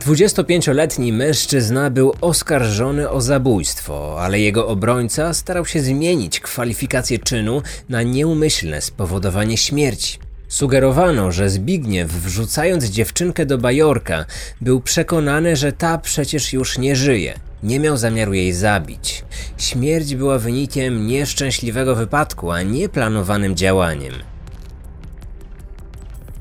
25-letni 0.00 1.12
mężczyzna 1.12 1.90
był 1.90 2.14
oskarżony 2.20 3.10
o 3.10 3.20
zabójstwo, 3.20 4.16
ale 4.20 4.40
jego 4.40 4.68
obrońca 4.68 5.34
starał 5.34 5.66
się 5.66 5.80
zmienić 5.80 6.40
kwalifikację 6.40 7.18
czynu 7.18 7.62
na 7.88 8.02
nieumyślne 8.02 8.80
spowodowanie 8.80 9.56
śmierci. 9.56 10.18
Sugerowano, 10.48 11.32
że 11.32 11.50
Zbigniew, 11.50 12.12
wrzucając 12.12 12.84
dziewczynkę 12.84 13.46
do 13.46 13.58
bajorka, 13.58 14.24
był 14.60 14.80
przekonany, 14.80 15.56
że 15.56 15.72
ta 15.72 15.98
przecież 15.98 16.52
już 16.52 16.78
nie 16.78 16.96
żyje. 16.96 17.34
Nie 17.62 17.80
miał 17.80 17.96
zamiaru 17.96 18.34
jej 18.34 18.52
zabić. 18.52 19.24
Śmierć 19.58 20.14
była 20.14 20.38
wynikiem 20.38 21.06
nieszczęśliwego 21.06 21.94
wypadku, 21.94 22.50
a 22.50 22.62
nie 22.62 22.88
planowanym 22.88 23.56
działaniem. 23.56 24.14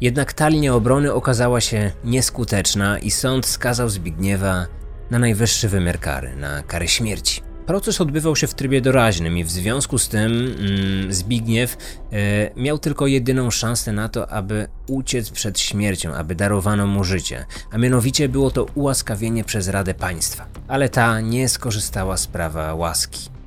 Jednak 0.01 0.33
ta 0.33 0.47
linia 0.47 0.75
obrony 0.75 1.13
okazała 1.13 1.61
się 1.61 1.91
nieskuteczna 2.03 2.99
i 2.99 3.11
sąd 3.11 3.45
skazał 3.45 3.89
Zbigniewa 3.89 4.65
na 5.11 5.19
najwyższy 5.19 5.69
wymiar 5.69 5.99
kary, 5.99 6.35
na 6.35 6.63
karę 6.63 6.87
śmierci. 6.87 7.41
Proces 7.65 8.01
odbywał 8.01 8.35
się 8.35 8.47
w 8.47 8.53
trybie 8.53 8.81
doraźnym 8.81 9.37
i 9.37 9.43
w 9.43 9.51
związku 9.51 9.97
z 9.97 10.09
tym 10.09 10.31
mm, 10.31 11.13
Zbigniew 11.13 11.77
e, 12.11 12.15
miał 12.55 12.79
tylko 12.79 13.07
jedyną 13.07 13.51
szansę 13.51 13.91
na 13.91 14.09
to, 14.09 14.29
aby 14.29 14.67
uciec 14.87 15.29
przed 15.29 15.59
śmiercią, 15.59 16.13
aby 16.13 16.35
darowano 16.35 16.87
mu 16.87 17.03
życie, 17.03 17.45
a 17.71 17.77
mianowicie 17.77 18.29
było 18.29 18.51
to 18.51 18.63
ułaskawienie 18.75 19.43
przez 19.43 19.67
Radę 19.67 19.93
Państwa. 19.93 20.45
Ale 20.67 20.89
ta 20.89 21.21
nie 21.21 21.49
skorzystała 21.49 22.17
z 22.17 22.27
prawa 22.27 22.73
łaski. 22.73 23.38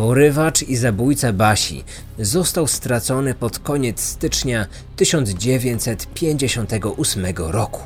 Porywacz 0.00 0.62
i 0.62 0.76
zabójca 0.76 1.32
Basi 1.32 1.84
został 2.18 2.66
stracony 2.66 3.34
pod 3.34 3.58
koniec 3.58 4.00
stycznia 4.00 4.66
1958 4.96 7.26
roku. 7.36 7.80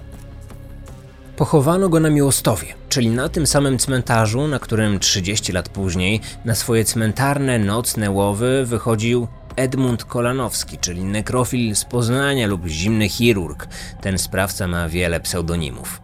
Pochowano 1.36 1.88
go 1.88 2.00
na 2.00 2.10
Miłostowie, 2.10 2.66
czyli 2.88 3.10
na 3.10 3.28
tym 3.28 3.46
samym 3.46 3.78
cmentarzu, 3.78 4.48
na 4.48 4.58
którym 4.58 4.98
30 4.98 5.52
lat 5.52 5.68
później 5.68 6.20
na 6.44 6.54
swoje 6.54 6.84
cmentarne 6.84 7.58
nocne 7.58 8.10
łowy 8.10 8.66
wychodził 8.66 9.28
Edmund 9.56 10.04
Kolanowski, 10.04 10.78
czyli 10.78 11.04
nekrofil 11.04 11.76
z 11.76 11.84
Poznania 11.84 12.46
lub 12.46 12.66
zimny 12.66 13.08
chirurg. 13.08 13.68
Ten 14.00 14.18
sprawca 14.18 14.68
ma 14.68 14.88
wiele 14.88 15.20
pseudonimów. 15.20 16.03